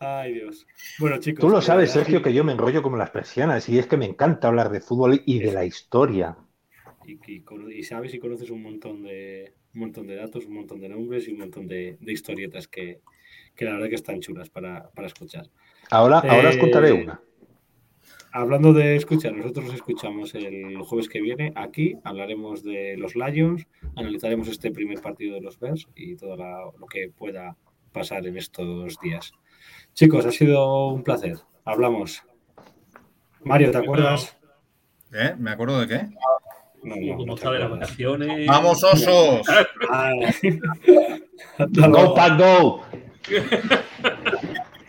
[0.00, 0.66] Ay, Dios.
[0.98, 1.40] Bueno, chicos.
[1.40, 3.96] Tú lo de sabes, Sergio, que yo me enrollo como las persianas y es que
[3.96, 6.36] me encanta hablar de fútbol y de la historia.
[7.06, 10.54] Y, y cono- y sabes y conoces un montón de un montón de datos, un
[10.54, 13.00] montón de nombres y un montón de, de historietas que,
[13.54, 15.48] que la verdad que están chulas para, para escuchar.
[15.90, 17.20] Ahora, ahora os Eh, contaré una.
[18.32, 23.66] Hablando de escuchar, nosotros nos escuchamos el jueves que viene aquí, hablaremos de los Lions,
[23.96, 27.56] analizaremos este primer partido de los Bears y todo la- lo que pueda
[27.92, 29.32] pasar en estos días.
[29.98, 31.38] Chicos, ha sido un placer.
[31.64, 32.22] Hablamos.
[33.42, 34.36] Mario, ¿te acuerdas?
[35.12, 35.34] ¿Eh?
[35.36, 36.08] ¿Me acuerdo de qué?
[36.84, 36.94] No,
[37.26, 38.46] no, las vacaciones.
[38.46, 39.44] ¡Vamos, osos!
[39.90, 40.12] Ah.
[41.88, 42.14] Go.
[42.14, 42.82] Pack, go.